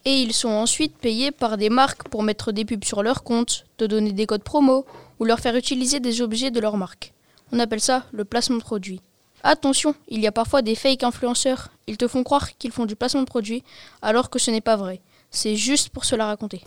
Et 0.06 0.22
ils 0.22 0.32
sont 0.32 0.48
ensuite 0.48 0.96
payés 0.96 1.30
par 1.30 1.58
des 1.58 1.70
marques 1.70 2.08
pour 2.08 2.22
mettre 2.22 2.50
des 2.50 2.64
pubs 2.64 2.84
sur 2.84 3.02
leur 3.02 3.22
compte, 3.22 3.66
te 3.76 3.84
donner 3.84 4.12
des 4.12 4.26
codes 4.26 4.42
promo 4.42 4.86
ou 5.20 5.24
leur 5.24 5.40
faire 5.40 5.54
utiliser 5.54 6.00
des 6.00 6.22
objets 6.22 6.50
de 6.50 6.60
leur 6.60 6.78
marque. 6.78 7.12
On 7.52 7.58
appelle 7.58 7.80
ça 7.80 8.06
le 8.12 8.24
placement 8.24 8.56
de 8.56 8.62
produit. 8.62 9.00
Attention, 9.46 9.94
il 10.08 10.20
y 10.20 10.26
a 10.26 10.32
parfois 10.32 10.62
des 10.62 10.74
fake 10.74 11.02
influenceurs. 11.02 11.68
Ils 11.86 11.98
te 11.98 12.08
font 12.08 12.24
croire 12.24 12.56
qu'ils 12.56 12.72
font 12.72 12.86
du 12.86 12.96
placement 12.96 13.20
de 13.20 13.26
produit 13.26 13.62
alors 14.00 14.30
que 14.30 14.38
ce 14.38 14.50
n'est 14.50 14.62
pas 14.62 14.76
vrai. 14.76 15.02
C'est 15.30 15.54
juste 15.54 15.90
pour 15.90 16.06
se 16.06 16.16
la 16.16 16.24
raconter. 16.24 16.62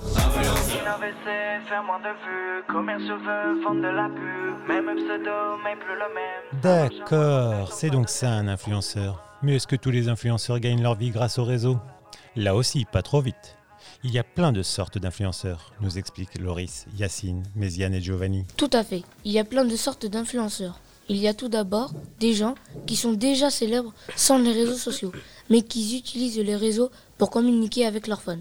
D'accord, 6.62 7.74
c'est 7.74 7.90
donc 7.90 8.10
ça 8.10 8.30
un 8.30 8.48
influenceur. 8.48 9.24
Mais 9.42 9.56
est-ce 9.56 9.66
que 9.66 9.76
tous 9.76 9.92
les 9.92 10.08
influenceurs 10.08 10.60
gagnent 10.60 10.84
leur 10.84 10.94
vie 10.94 11.10
grâce 11.10 11.40
au 11.40 11.46
réseau? 11.46 11.80
Là 12.36 12.54
aussi, 12.54 12.86
pas 12.86 13.02
trop 13.02 13.22
vite. 13.22 13.58
Il 14.04 14.12
y 14.12 14.20
a 14.20 14.24
plein 14.24 14.52
de 14.52 14.62
sortes 14.62 15.00
d'influenceurs, 15.00 15.74
nous 15.82 15.98
expliquent 15.98 16.40
Loris, 16.40 16.86
Yacine, 16.96 17.42
Méziane 17.56 17.96
et 17.96 18.02
Giovanni. 18.02 18.46
Tout 18.56 18.70
à 18.72 18.84
fait. 18.84 19.02
Il 19.26 19.32
y 19.32 19.40
a 19.40 19.44
plein 19.44 19.66
de 19.66 19.76
sortes 19.76 20.06
d'influenceurs. 20.06 20.80
Il 21.10 21.18
y 21.18 21.28
a 21.28 21.34
tout 21.34 21.48
d'abord 21.48 21.92
des 22.20 22.34
gens 22.34 22.56
qui 22.86 22.96
sont 22.98 23.14
déjà 23.14 23.50
célèbres 23.50 23.94
sans 24.16 24.38
les 24.38 24.52
réseaux 24.52 24.76
sociaux, 24.76 25.14
mais 25.50 25.62
qui 25.62 25.98
utilisent 25.98 26.40
les 26.40 26.56
réseaux 26.56 26.92
pour 27.18 27.30
communiquer 27.30 27.86
avec 27.86 28.08
leurs 28.08 28.22
fans. 28.22 28.40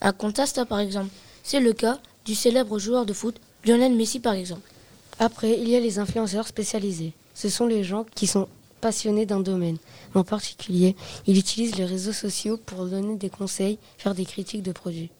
Un 0.00 0.12
Contasta 0.12 0.64
par 0.64 0.78
exemple, 0.78 1.10
c'est 1.42 1.60
le 1.60 1.72
cas 1.72 1.98
du 2.24 2.34
célèbre 2.34 2.78
joueur 2.78 3.04
de 3.04 3.12
foot 3.12 3.36
Lionel 3.64 3.94
Messi 3.94 4.20
par 4.20 4.34
exemple. 4.34 4.70
Après, 5.18 5.58
il 5.58 5.68
y 5.68 5.76
a 5.76 5.80
les 5.80 5.98
influenceurs 5.98 6.46
spécialisés. 6.46 7.12
Ce 7.34 7.48
sont 7.48 7.66
les 7.66 7.82
gens 7.82 8.06
qui 8.14 8.26
sont 8.26 8.48
passionnés 8.80 9.26
d'un 9.26 9.40
domaine. 9.40 9.78
En 10.14 10.24
particulier, 10.24 10.94
ils 11.26 11.38
utilisent 11.38 11.76
les 11.76 11.84
réseaux 11.84 12.12
sociaux 12.12 12.58
pour 12.58 12.86
donner 12.86 13.16
des 13.16 13.30
conseils, 13.30 13.78
faire 13.98 14.14
des 14.14 14.24
critiques 14.24 14.62
de 14.62 14.72
produits. 14.72 15.10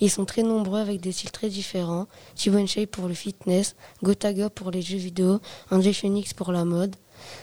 Ils 0.00 0.10
sont 0.10 0.24
très 0.24 0.42
nombreux 0.42 0.80
avec 0.80 1.00
des 1.00 1.12
styles 1.12 1.30
très 1.30 1.48
différents. 1.48 2.06
Givenchy 2.36 2.86
pour 2.86 3.08
le 3.08 3.14
fitness, 3.14 3.76
Gotaga 4.02 4.50
pour 4.50 4.70
les 4.70 4.82
jeux 4.82 4.98
vidéo, 4.98 5.40
André 5.70 5.92
Phoenix 5.92 6.34
pour 6.34 6.52
la 6.52 6.64
mode. 6.64 6.96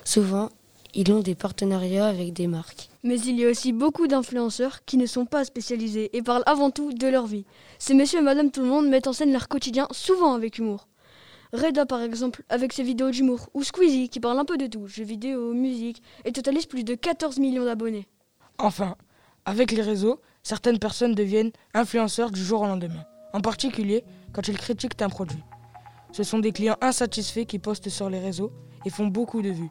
Souvent, 0.04 0.50
ils 0.94 1.12
ont 1.12 1.20
des 1.20 1.36
partenariats 1.36 2.08
avec 2.08 2.34
des 2.34 2.48
marques. 2.48 2.90
Mais 3.04 3.20
il 3.20 3.40
y 3.40 3.46
a 3.46 3.50
aussi 3.50 3.72
beaucoup 3.72 4.08
d'influenceurs 4.08 4.84
qui 4.86 4.98
ne 4.98 5.06
sont 5.06 5.26
pas 5.26 5.46
spécialisés 5.46 6.16
et 6.16 6.22
parlent 6.22 6.44
avant 6.46 6.72
tout 6.72 6.92
de 6.92 7.08
leur 7.08 7.28
vie. 7.28 7.46
Ces 7.78 7.94
messieurs 7.94 8.20
et 8.20 8.24
madame 8.24 8.52
tout 8.52 8.62
le 8.62 8.68
monde 8.68 8.88
mettent 8.90 9.08
en 9.08 9.14
scène 9.14 9.32
leur 9.32 9.48
quotidien 9.48 9.88
souvent 9.92 10.34
avec 10.34 10.58
humour. 10.58 10.88
Reda 11.54 11.86
par 11.86 12.02
exemple 12.02 12.44
avec 12.50 12.74
ses 12.74 12.84
vidéos 12.84 13.12
d'humour 13.12 13.48
ou 13.54 13.64
Squeezie 13.64 14.10
qui 14.10 14.20
parle 14.20 14.40
un 14.40 14.46
peu 14.46 14.58
de 14.58 14.68
tout, 14.68 14.88
jeux 14.88 15.04
vidéo, 15.04 15.54
musique 15.54 16.02
et 16.26 16.32
totalise 16.32 16.66
plus 16.66 16.84
de 16.84 16.96
14 16.96 17.40
millions 17.40 17.64
d'abonnés. 17.64 18.08
Enfin, 18.58 18.96
avec 19.46 19.72
les 19.72 19.82
réseaux, 19.82 20.20
certaines 20.48 20.80
personnes 20.80 21.14
deviennent 21.14 21.52
influenceurs 21.74 22.32
du 22.32 22.42
jour 22.42 22.62
au 22.62 22.66
lendemain, 22.66 23.04
en 23.34 23.42
particulier 23.42 24.06
quand 24.32 24.48
ils 24.48 24.58
critiquent 24.58 25.02
un 25.02 25.10
produit. 25.10 25.44
Ce 26.14 26.24
sont 26.24 26.40
des 26.40 26.54
clients 26.54 26.78
insatisfaits 26.80 27.44
qui 27.44 27.60
postent 27.60 27.90
sur 27.90 28.10
les 28.10 28.20
réseaux 28.20 28.54
et 28.86 28.90
font 28.90 29.08
beaucoup 29.08 29.42
de 29.42 29.50
vues. 29.50 29.70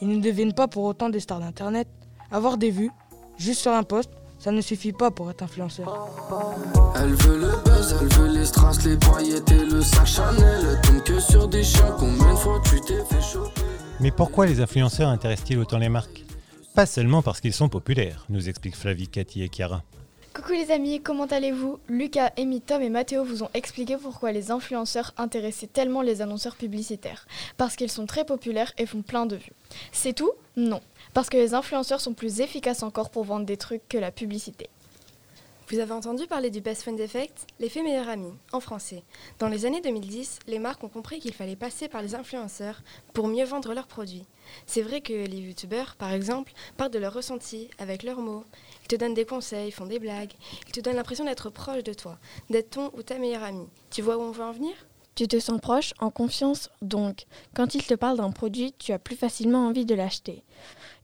Ils 0.00 0.08
ne 0.08 0.20
deviennent 0.20 0.52
pas 0.52 0.68
pour 0.68 0.84
autant 0.84 1.08
des 1.08 1.18
stars 1.18 1.40
d'internet. 1.40 1.88
Avoir 2.30 2.56
des 2.56 2.70
vues, 2.70 2.92
juste 3.36 3.62
sur 3.62 3.72
un 3.72 3.82
post, 3.82 4.10
ça 4.38 4.52
ne 4.52 4.60
suffit 4.60 4.92
pas 4.92 5.10
pour 5.10 5.28
être 5.28 5.42
influenceur. 5.42 6.08
Elle 6.94 7.14
veut 7.14 7.38
le 7.38 7.64
buzz, 7.64 7.96
elle 8.00 8.08
veut 8.08 8.38
les 8.38 8.44
strass, 8.44 8.84
les 8.84 8.96
paillettes 8.96 9.50
et 9.50 9.64
le 9.64 9.82
sac 9.82 10.06
Chanel. 10.06 10.78
Elle 10.88 11.02
que 11.02 11.18
sur 11.18 11.48
des 11.48 11.64
chiens, 11.64 11.96
combien 11.98 12.32
de 12.32 12.38
fois 12.38 12.60
tu 12.64 12.80
t'es 12.82 13.04
fait 13.06 13.20
choper? 13.20 13.60
Mais 13.98 14.12
pourquoi 14.12 14.46
les 14.46 14.60
influenceurs 14.60 15.08
intéressent-ils 15.08 15.58
autant 15.58 15.78
les 15.78 15.88
marques? 15.88 16.24
Pas 16.76 16.86
seulement 16.86 17.22
parce 17.22 17.40
qu'ils 17.40 17.52
sont 17.52 17.68
populaires, 17.68 18.24
nous 18.28 18.48
expliquent 18.48 18.76
Flavie, 18.76 19.08
Cathy 19.08 19.42
et 19.42 19.48
Chiara. 19.48 19.82
Coucou 20.42 20.54
les 20.54 20.72
amis, 20.72 21.00
comment 21.00 21.26
allez-vous? 21.26 21.78
Lucas, 21.88 22.32
Amy, 22.36 22.60
Tom 22.60 22.82
et 22.82 22.88
Mathéo 22.88 23.22
vous 23.22 23.44
ont 23.44 23.50
expliqué 23.54 23.96
pourquoi 23.96 24.32
les 24.32 24.50
influenceurs 24.50 25.14
intéressaient 25.16 25.68
tellement 25.68 26.02
les 26.02 26.20
annonceurs 26.20 26.56
publicitaires. 26.56 27.28
Parce 27.58 27.76
qu'ils 27.76 27.92
sont 27.92 28.06
très 28.06 28.24
populaires 28.24 28.72
et 28.76 28.86
font 28.86 29.02
plein 29.02 29.24
de 29.24 29.36
vues. 29.36 29.52
C'est 29.92 30.14
tout? 30.14 30.32
Non. 30.56 30.80
Parce 31.14 31.30
que 31.30 31.36
les 31.36 31.54
influenceurs 31.54 32.00
sont 32.00 32.12
plus 32.12 32.40
efficaces 32.40 32.82
encore 32.82 33.10
pour 33.10 33.22
vendre 33.22 33.46
des 33.46 33.56
trucs 33.56 33.88
que 33.88 33.98
la 33.98 34.10
publicité. 34.10 34.68
Vous 35.72 35.78
avez 35.78 35.92
entendu 35.92 36.26
parler 36.26 36.50
du 36.50 36.60
Best 36.60 36.82
Friend 36.82 37.00
Effect 37.00 37.46
L'effet 37.58 37.82
meilleur 37.82 38.10
ami, 38.10 38.30
en 38.52 38.60
français. 38.60 39.04
Dans 39.38 39.48
les 39.48 39.64
années 39.64 39.80
2010, 39.80 40.40
les 40.46 40.58
marques 40.58 40.84
ont 40.84 40.90
compris 40.90 41.18
qu'il 41.18 41.32
fallait 41.32 41.56
passer 41.56 41.88
par 41.88 42.02
les 42.02 42.14
influenceurs 42.14 42.82
pour 43.14 43.26
mieux 43.26 43.46
vendre 43.46 43.72
leurs 43.72 43.86
produits. 43.86 44.26
C'est 44.66 44.82
vrai 44.82 45.00
que 45.00 45.14
les 45.14 45.38
youtubeurs, 45.38 45.96
par 45.96 46.12
exemple, 46.12 46.52
parlent 46.76 46.90
de 46.90 46.98
leurs 46.98 47.14
ressentis 47.14 47.70
avec 47.78 48.02
leurs 48.02 48.20
mots. 48.20 48.44
Ils 48.82 48.88
te 48.88 48.96
donnent 48.96 49.14
des 49.14 49.24
conseils, 49.24 49.70
font 49.70 49.86
des 49.86 49.98
blagues. 49.98 50.34
Ils 50.66 50.72
te 50.72 50.80
donnent 50.80 50.96
l'impression 50.96 51.24
d'être 51.24 51.48
proche 51.48 51.82
de 51.82 51.94
toi, 51.94 52.18
d'être 52.50 52.68
ton 52.68 52.90
ou 52.92 53.02
ta 53.02 53.16
meilleure 53.16 53.44
amie. 53.44 53.70
Tu 53.90 54.02
vois 54.02 54.18
où 54.18 54.20
on 54.20 54.30
veut 54.30 54.44
en 54.44 54.52
venir? 54.52 54.74
Tu 55.14 55.28
te 55.28 55.38
sens 55.38 55.60
proche, 55.60 55.92
en 55.98 56.10
confiance, 56.10 56.70
donc 56.80 57.26
quand 57.54 57.74
ils 57.74 57.84
te 57.84 57.92
parlent 57.92 58.16
d'un 58.16 58.30
produit, 58.30 58.74
tu 58.78 58.92
as 58.92 58.98
plus 58.98 59.16
facilement 59.16 59.66
envie 59.66 59.84
de 59.84 59.94
l'acheter. 59.94 60.42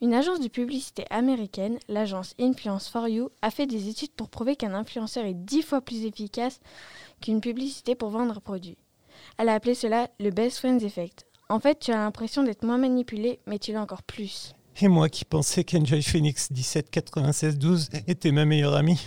Une 0.00 0.14
agence 0.14 0.40
de 0.40 0.48
publicité 0.48 1.04
américaine, 1.10 1.78
l'agence 1.88 2.34
Influence 2.40 2.88
for 2.88 3.06
You, 3.06 3.28
a 3.42 3.50
fait 3.50 3.66
des 3.66 3.88
études 3.88 4.12
pour 4.12 4.30
prouver 4.30 4.56
qu'un 4.56 4.72
influenceur 4.72 5.26
est 5.26 5.34
dix 5.34 5.62
fois 5.62 5.82
plus 5.82 6.04
efficace 6.04 6.60
qu'une 7.20 7.42
publicité 7.42 7.94
pour 7.94 8.08
vendre 8.08 8.38
un 8.38 8.40
produit. 8.40 8.78
Elle 9.36 9.50
a 9.50 9.54
appelé 9.54 9.74
cela 9.74 10.08
le 10.18 10.30
Best 10.30 10.58
Friends 10.58 10.78
Effect. 10.78 11.26
En 11.50 11.60
fait, 11.60 11.78
tu 11.78 11.92
as 11.92 11.96
l'impression 11.96 12.42
d'être 12.42 12.64
moins 12.64 12.78
manipulé, 12.78 13.40
mais 13.46 13.58
tu 13.58 13.72
l'as 13.72 13.82
encore 13.82 14.02
plus. 14.02 14.54
Et 14.80 14.88
moi 14.88 15.08
qui 15.08 15.24
pensais 15.24 15.64
qu'Enjoy 15.64 16.02
Phoenix 16.02 16.50
179612 16.50 17.90
était 18.06 18.32
ma 18.32 18.44
meilleure 18.46 18.74
amie. 18.74 19.00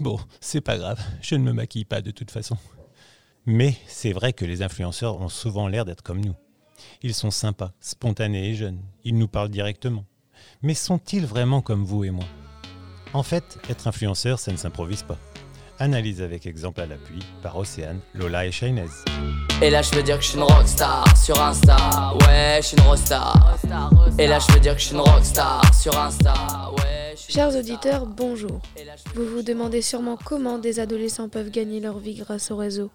Bon, 0.00 0.18
c'est 0.40 0.60
pas 0.60 0.76
grave, 0.76 1.00
je 1.22 1.34
ne 1.34 1.42
me 1.42 1.52
maquille 1.52 1.84
pas 1.84 2.02
de 2.02 2.10
toute 2.10 2.30
façon. 2.30 2.56
Mais 3.46 3.74
c'est 3.88 4.12
vrai 4.12 4.32
que 4.32 4.44
les 4.44 4.62
influenceurs 4.62 5.20
ont 5.20 5.28
souvent 5.28 5.66
l'air 5.66 5.84
d'être 5.84 6.02
comme 6.02 6.24
nous. 6.24 6.34
Ils 7.02 7.14
sont 7.14 7.32
sympas, 7.32 7.72
spontanés 7.80 8.50
et 8.50 8.54
jeunes. 8.54 8.80
Ils 9.04 9.18
nous 9.18 9.26
parlent 9.26 9.48
directement. 9.48 10.04
Mais 10.62 10.74
sont-ils 10.74 11.26
vraiment 11.26 11.60
comme 11.60 11.84
vous 11.84 12.04
et 12.04 12.10
moi? 12.10 12.24
En 13.12 13.24
fait, 13.24 13.58
être 13.68 13.88
influenceur, 13.88 14.38
ça 14.38 14.52
ne 14.52 14.56
s'improvise 14.56 15.02
pas. 15.02 15.18
Analyse 15.80 16.22
avec 16.22 16.46
exemple 16.46 16.80
à 16.80 16.86
l'appui 16.86 17.18
par 17.42 17.56
Océane, 17.56 17.98
Lola 18.14 18.46
et 18.46 18.52
Shainez. 18.52 18.86
Et 19.60 19.70
là 19.70 19.82
je 19.82 19.92
veux 19.94 20.02
dire 20.04 20.18
que 20.18 20.22
je 20.22 20.28
suis 20.28 20.38
une 20.38 20.44
rockstar 20.44 21.04
sur 21.16 21.40
Insta 21.40 22.14
Ouais 22.20 22.60
je 22.60 22.68
suis 22.68 22.76
une 22.76 22.84
rockstar 22.84 23.58
Et 24.18 24.26
là 24.28 24.38
je 24.38 24.52
veux 24.52 24.60
dire 24.60 24.74
que 24.74 24.80
je 24.80 24.86
suis 24.86 24.94
une 24.94 25.00
rockstar 25.00 25.74
sur 25.74 25.98
Insta 25.98 26.70
Ouais 26.78 27.14
Chers 27.16 27.56
auditeurs, 27.56 28.06
bonjour. 28.06 28.60
Vous 29.14 29.26
vous 29.26 29.42
demandez 29.42 29.82
sûrement 29.82 30.18
comment 30.22 30.58
des 30.58 30.78
adolescents 30.80 31.28
peuvent 31.28 31.50
gagner 31.50 31.80
leur 31.80 31.98
vie 31.98 32.14
grâce 32.14 32.50
au 32.50 32.56
réseau. 32.56 32.90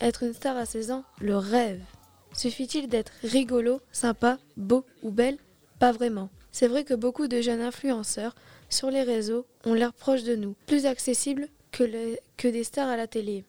Être 0.00 0.22
une 0.22 0.34
star 0.34 0.56
à 0.56 0.66
16 0.66 0.90
ans, 0.90 1.04
le 1.20 1.36
rêve. 1.36 1.82
Suffit-il 2.34 2.88
d'être 2.88 3.12
rigolo, 3.22 3.80
sympa, 3.92 4.38
beau 4.56 4.84
ou 5.02 5.10
belle? 5.10 5.38
Pas 5.78 5.92
vraiment. 5.92 6.30
C'est 6.50 6.68
vrai 6.68 6.84
que 6.84 6.94
beaucoup 6.94 7.28
de 7.28 7.40
jeunes 7.40 7.60
influenceurs 7.60 8.34
sur 8.68 8.90
les 8.90 9.02
réseaux 9.02 9.46
ont 9.64 9.74
l'air 9.74 9.92
proches 9.92 10.22
de 10.22 10.36
nous, 10.36 10.54
plus 10.66 10.86
accessibles 10.86 11.48
que, 11.70 11.84
des 12.48 12.64
stars 12.64 12.88
à 12.88 12.96
la 12.96 13.06
télé. 13.06 13.44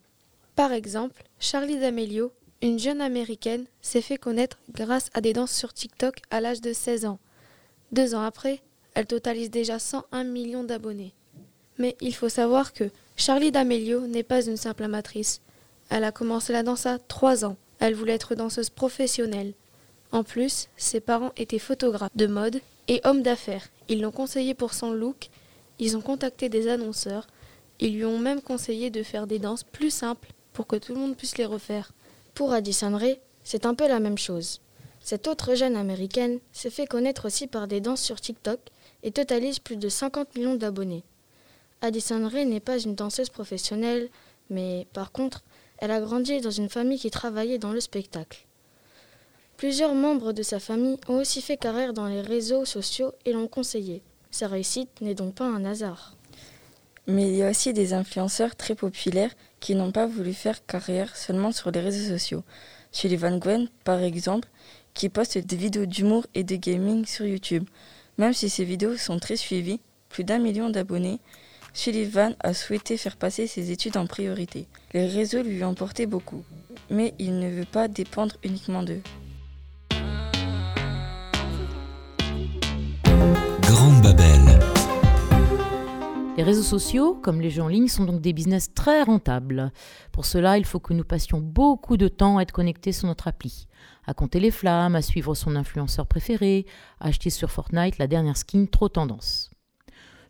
Par 0.56 0.72
exemple, 0.72 1.24
Charlie 1.40 1.80
D'Amelio, 1.80 2.32
une 2.62 2.80
jeune 2.80 3.02
américaine, 3.02 3.66
s'est 3.82 4.02
fait 4.02 4.18
connaître 4.18 4.58
grâce 4.72 5.10
à 5.14 5.22
des 5.22 5.34
danses 5.34 5.54
sur 5.54 5.74
TikTok 5.74 6.22
à 6.32 6.42
l'âge 6.42 6.62
de 6.62 6.74
16 6.74 7.06
ans. 7.06 7.20
Deux 7.92 8.16
ans 8.16 8.24
après, 8.24 8.62
elle 8.94 9.06
totalise 9.06 9.50
déjà 9.50 9.80
101 9.80 10.24
millions 10.24 10.64
d'abonnés. 10.64 11.14
Mais 11.78 11.98
il 12.02 12.14
faut 12.14 12.30
savoir 12.30 12.74
que 12.74 12.90
Charlie 13.18 13.52
D'Amelio 13.52 14.08
n'est 14.08 14.24
pas 14.24 14.46
une 14.46 14.58
simple 14.58 14.84
amatrice. 14.84 15.42
Elle 15.96 16.06
a 16.06 16.12
commencé 16.12 16.54
la 16.54 16.64
danse 16.64 16.88
à 16.88 16.98
3 16.98 17.46
ans. 17.46 17.56
Elle 17.78 17.94
voulait 17.94 18.14
être 18.14 18.34
danseuse 18.34 18.72
professionnelle. 18.72 19.54
En 20.12 20.24
plus, 20.24 20.68
ses 20.76 21.00
parents 21.00 21.34
étaient 21.38 21.60
photographes 21.60 22.10
de 22.16 22.26
mode 22.26 22.62
et 22.88 23.00
hommes 23.04 23.22
d'affaires. 23.22 23.70
Ils 23.90 24.02
l'ont 24.02 24.10
conseillé 24.10 24.56
pour 24.56 24.74
son 24.74 24.92
look. 24.92 25.30
Ils 25.78 25.96
ont 25.96 26.02
contacté 26.02 26.50
des 26.50 26.68
annonceurs. 26.68 27.28
Ils 27.80 27.94
lui 27.94 28.06
ont 28.06 28.18
même 28.18 28.42
conseillé 28.42 28.90
de 28.90 29.04
faire 29.04 29.28
des 29.28 29.38
danses 29.38 29.64
plus 29.64 29.92
simples 29.92 30.30
pour 30.52 30.66
que 30.66 30.78
tout 30.78 30.96
le 30.96 31.00
monde 31.00 31.16
puisse 31.16 31.38
les 31.38 31.46
refaire. 31.46 31.92
Pour 32.34 32.54
Addison 32.54 32.98
Rae, 32.98 33.20
c'est 33.44 33.68
un 33.68 33.76
peu 33.76 33.88
la 33.88 34.00
même 34.00 34.18
chose. 34.18 34.62
Cette 35.00 35.28
autre 35.28 35.54
jeune 35.54 35.76
américaine 35.76 36.40
s'est 36.54 36.72
fait 36.72 36.88
connaître 36.88 37.28
aussi 37.28 37.46
par 37.46 37.68
des 37.68 37.82
danses 37.82 38.02
sur 38.02 38.20
TikTok 38.20 38.60
et 39.04 39.12
totalise 39.12 39.60
plus 39.60 39.78
de 39.78 39.90
50 39.90 40.36
millions 40.36 40.56
d'abonnés. 40.56 41.04
Addison 41.82 42.28
Rae 42.28 42.46
n'est 42.46 42.60
pas 42.60 42.80
une 42.80 42.96
danseuse 42.96 43.30
professionnelle, 43.30 44.10
mais 44.50 44.88
par 44.94 45.12
contre, 45.12 45.44
elle 45.78 45.92
a 45.92 46.00
grandi 46.02 46.42
dans 46.42 46.52
une 46.52 46.70
famille 46.70 47.00
qui 47.00 47.12
travaillait 47.12 47.58
dans 47.58 47.74
le 47.74 47.80
spectacle. 47.80 48.46
Plusieurs 49.58 49.96
membres 49.96 50.34
de 50.34 50.44
sa 50.44 50.60
famille 50.60 50.98
ont 51.08 51.18
aussi 51.20 51.42
fait 51.42 51.58
carrière 51.58 51.94
dans 51.94 52.08
les 52.08 52.22
réseaux 52.22 52.66
sociaux 52.66 53.14
et 53.26 53.34
l'ont 53.34 53.48
conseillé. 53.48 54.02
Sa 54.32 54.48
réussite 54.48 54.90
n'est 55.02 55.14
donc 55.14 55.36
pas 55.36 55.46
un 55.46 55.64
hasard. 55.64 56.16
Mais 57.06 57.30
il 57.30 57.36
y 57.36 57.44
a 57.44 57.50
aussi 57.50 57.74
des 57.74 57.94
influenceurs 57.94 58.56
très 58.56 58.76
populaires 58.76 59.34
qui 59.60 59.76
n'ont 59.76 59.92
pas 59.92 60.08
voulu 60.08 60.34
faire 60.34 60.66
carrière 60.66 61.16
seulement 61.16 61.52
sur 61.52 61.72
les 61.72 61.82
réseaux 61.82 62.14
sociaux. 62.14 62.44
Sullivan 62.92 63.38
Gwen, 63.40 63.70
par 63.84 64.00
exemple, 64.00 64.48
qui 64.94 65.10
poste 65.10 65.38
des 65.38 65.56
vidéos 65.56 65.86
d'humour 65.86 66.26
et 66.36 66.44
de 66.44 66.56
gaming 66.56 67.06
sur 67.06 67.26
YouTube. 67.26 67.68
Même 68.18 68.34
si 68.34 68.50
ses 68.50 68.64
vidéos 68.64 68.98
sont 68.98 69.20
très 69.20 69.36
suivies, 69.36 69.80
plus 70.10 70.24
d'un 70.24 70.40
million 70.40 70.70
d'abonnés, 70.70 71.20
Sullivan 71.76 72.36
a 72.40 72.54
souhaité 72.54 72.98
faire 72.98 73.18
passer 73.18 73.48
ses 73.48 73.72
études 73.72 73.98
en 73.98 74.06
priorité. 74.06 74.68
Les 74.94 75.08
réseaux 75.08 75.42
lui 75.42 75.64
ont 75.64 75.74
porté 75.74 76.06
beaucoup, 76.06 76.44
mais 76.92 77.16
il 77.18 77.40
ne 77.40 77.50
veut 77.50 77.66
pas 77.66 77.88
dépendre 77.88 78.36
uniquement 78.44 78.84
d'eux. 78.84 79.02
Grande 83.62 84.04
Babel. 84.04 84.60
Les 86.38 86.44
réseaux 86.44 86.62
sociaux, 86.62 87.16
comme 87.16 87.42
les 87.42 87.50
jeux 87.50 87.64
en 87.64 87.68
ligne, 87.68 87.88
sont 87.88 88.06
donc 88.06 88.22
des 88.22 88.34
business 88.34 88.74
très 88.76 89.02
rentables. 89.02 89.72
Pour 90.12 90.26
cela, 90.26 90.60
il 90.60 90.66
faut 90.66 90.80
que 90.80 90.94
nous 90.94 91.04
passions 91.04 91.40
beaucoup 91.40 91.98
de 91.98 92.08
temps 92.08 92.38
à 92.38 92.44
être 92.44 92.52
connectés 92.52 92.92
sur 92.92 93.08
notre 93.08 93.28
appli, 93.28 93.68
à 94.06 94.14
compter 94.14 94.40
les 94.40 94.52
flammes, 94.52 94.96
à 94.96 95.02
suivre 95.02 95.34
son 95.34 95.56
influenceur 95.56 96.06
préféré, 96.06 96.68
à 97.00 97.08
acheter 97.08 97.32
sur 97.32 97.50
Fortnite 97.50 97.98
la 97.98 98.08
dernière 98.08 98.38
skin 98.38 98.66
trop 98.66 98.90
tendance. 98.90 99.53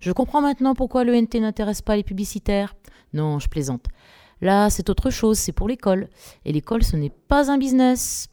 Je 0.03 0.11
comprends 0.11 0.41
maintenant 0.41 0.75
pourquoi 0.75 1.05
le 1.05 1.15
NT 1.15 1.39
n'intéresse 1.39 1.81
pas 1.81 1.95
les 1.95 2.03
publicitaires. 2.03 2.75
Non, 3.13 3.39
je 3.39 3.47
plaisante. 3.47 3.85
Là, 4.41 4.69
c'est 4.69 4.89
autre 4.89 5.09
chose, 5.09 5.37
c'est 5.37 5.53
pour 5.53 5.69
l'école. 5.69 6.09
Et 6.43 6.51
l'école, 6.51 6.83
ce 6.83 6.97
n'est 6.97 7.13
pas 7.29 7.49
un 7.49 7.57
business. 7.57 8.27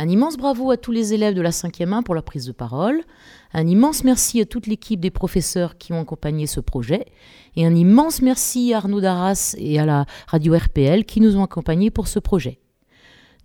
Un 0.00 0.08
immense 0.08 0.36
bravo 0.36 0.72
à 0.72 0.76
tous 0.76 0.90
les 0.90 1.14
élèves 1.14 1.34
de 1.34 1.40
la 1.40 1.50
5e 1.50 1.92
1 1.92 2.02
pour 2.02 2.16
la 2.16 2.22
prise 2.22 2.46
de 2.46 2.52
parole. 2.52 3.04
Un 3.52 3.68
immense 3.68 4.02
merci 4.02 4.40
à 4.40 4.44
toute 4.44 4.66
l'équipe 4.66 4.98
des 4.98 5.12
professeurs 5.12 5.78
qui 5.78 5.92
ont 5.92 6.00
accompagné 6.00 6.48
ce 6.48 6.58
projet. 6.58 7.06
Et 7.54 7.64
un 7.64 7.76
immense 7.76 8.20
merci 8.20 8.74
à 8.74 8.78
Arnaud 8.78 9.00
Darras 9.00 9.54
et 9.56 9.78
à 9.78 9.86
la 9.86 10.04
radio 10.26 10.56
RPL 10.56 11.04
qui 11.04 11.20
nous 11.20 11.36
ont 11.36 11.44
accompagnés 11.44 11.92
pour 11.92 12.08
ce 12.08 12.18
projet. 12.18 12.58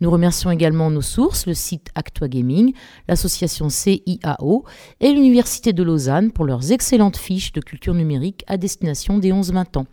Nous 0.04 0.12
remercions 0.12 0.52
également 0.52 0.92
nos 0.92 1.02
sources, 1.02 1.46
le 1.46 1.54
site 1.54 1.88
Actua 1.96 2.28
Gaming, 2.28 2.74
l'association 3.08 3.70
CIAO 3.70 4.66
et 5.00 5.14
l'Université 5.14 5.72
de 5.72 5.82
Lausanne 5.82 6.34
pour 6.34 6.44
leurs 6.44 6.74
excellentes 6.74 7.16
fiches 7.16 7.54
de 7.54 7.62
culture 7.62 7.94
numérique 7.94 8.44
à 8.48 8.58
destination 8.58 9.18
des 9.18 9.32
11-20 9.32 9.78
ans. 9.78 9.86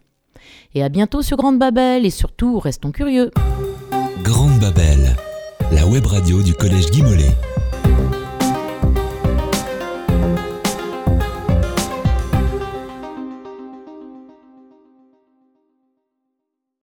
Et 0.75 0.83
à 0.83 0.89
bientôt 0.89 1.23
sur 1.23 1.37
Grande 1.37 1.61
Babel 1.61 2.05
et 2.05 2.11
surtout, 2.11 2.59
restons 2.59 2.91
curieux. 2.91 3.31
Grande 4.25 4.59
Babel, 4.59 5.15
la 5.71 5.87
web 5.87 6.07
radio 6.07 6.43
du 6.43 6.55
Collège 6.55 6.91
Guy 6.91 7.03
Mollet. 7.03 7.50